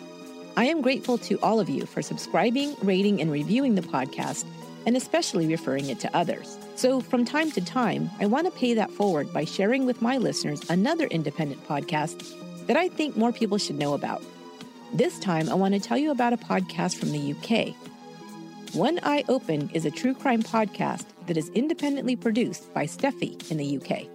I 0.57 0.65
am 0.65 0.81
grateful 0.81 1.17
to 1.19 1.39
all 1.39 1.61
of 1.61 1.69
you 1.69 1.85
for 1.85 2.01
subscribing, 2.01 2.75
rating, 2.81 3.21
and 3.21 3.31
reviewing 3.31 3.75
the 3.75 3.81
podcast, 3.81 4.43
and 4.85 4.97
especially 4.97 5.47
referring 5.47 5.89
it 5.89 5.99
to 5.99 6.15
others. 6.15 6.57
So, 6.75 7.01
from 7.01 7.25
time 7.25 7.51
to 7.51 7.63
time, 7.63 8.09
I 8.19 8.25
want 8.25 8.45
to 8.45 8.59
pay 8.59 8.73
that 8.73 8.91
forward 8.91 9.31
by 9.33 9.45
sharing 9.45 9.85
with 9.85 10.01
my 10.01 10.17
listeners 10.17 10.67
another 10.69 11.05
independent 11.07 11.65
podcast 11.67 12.67
that 12.67 12.77
I 12.77 12.89
think 12.89 13.17
more 13.17 13.31
people 13.31 13.57
should 13.57 13.77
know 13.77 13.93
about. 13.93 14.23
This 14.93 15.19
time, 15.19 15.49
I 15.49 15.53
want 15.53 15.73
to 15.73 15.79
tell 15.79 15.97
you 15.97 16.11
about 16.11 16.33
a 16.33 16.37
podcast 16.37 16.97
from 16.97 17.11
the 17.11 17.33
UK. 17.33 17.75
One 18.73 18.99
Eye 19.03 19.23
Open 19.27 19.69
is 19.73 19.85
a 19.85 19.91
true 19.91 20.13
crime 20.13 20.41
podcast 20.41 21.05
that 21.27 21.37
is 21.37 21.49
independently 21.49 22.15
produced 22.15 22.73
by 22.73 22.85
Steffi 22.85 23.51
in 23.51 23.57
the 23.57 23.77
UK. 23.77 24.07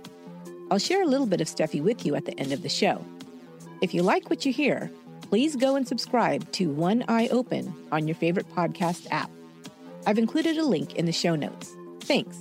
I'll 0.70 0.78
share 0.78 1.02
a 1.02 1.06
little 1.06 1.26
bit 1.26 1.40
of 1.40 1.46
Steffi 1.46 1.82
with 1.82 2.04
you 2.04 2.14
at 2.14 2.24
the 2.24 2.38
end 2.40 2.52
of 2.52 2.62
the 2.62 2.68
show. 2.68 3.04
If 3.82 3.94
you 3.94 4.02
like 4.02 4.30
what 4.30 4.46
you 4.46 4.52
hear, 4.52 4.90
please 5.22 5.56
go 5.56 5.76
and 5.76 5.86
subscribe 5.86 6.50
to 6.52 6.70
One 6.70 7.04
Eye 7.08 7.28
Open 7.28 7.74
on 7.92 8.08
your 8.08 8.16
favorite 8.16 8.48
podcast 8.54 9.06
app. 9.10 9.30
I've 10.06 10.18
included 10.18 10.56
a 10.56 10.64
link 10.64 10.94
in 10.94 11.06
the 11.06 11.12
show 11.12 11.34
notes. 11.34 11.74
Thanks. 12.00 12.38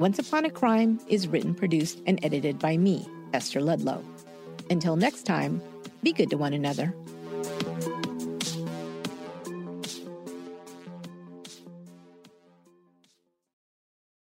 Once 0.00 0.18
Upon 0.18 0.44
a 0.44 0.50
Crime 0.50 1.00
is 1.08 1.28
written, 1.28 1.54
produced, 1.54 2.02
and 2.06 2.18
edited 2.24 2.58
by 2.58 2.76
me, 2.76 3.06
Esther 3.32 3.60
Ludlow. 3.60 4.04
Until 4.68 4.96
next 4.96 5.22
time, 5.22 5.62
be 6.02 6.12
good 6.12 6.28
to 6.30 6.36
one 6.36 6.52
another. 6.52 6.92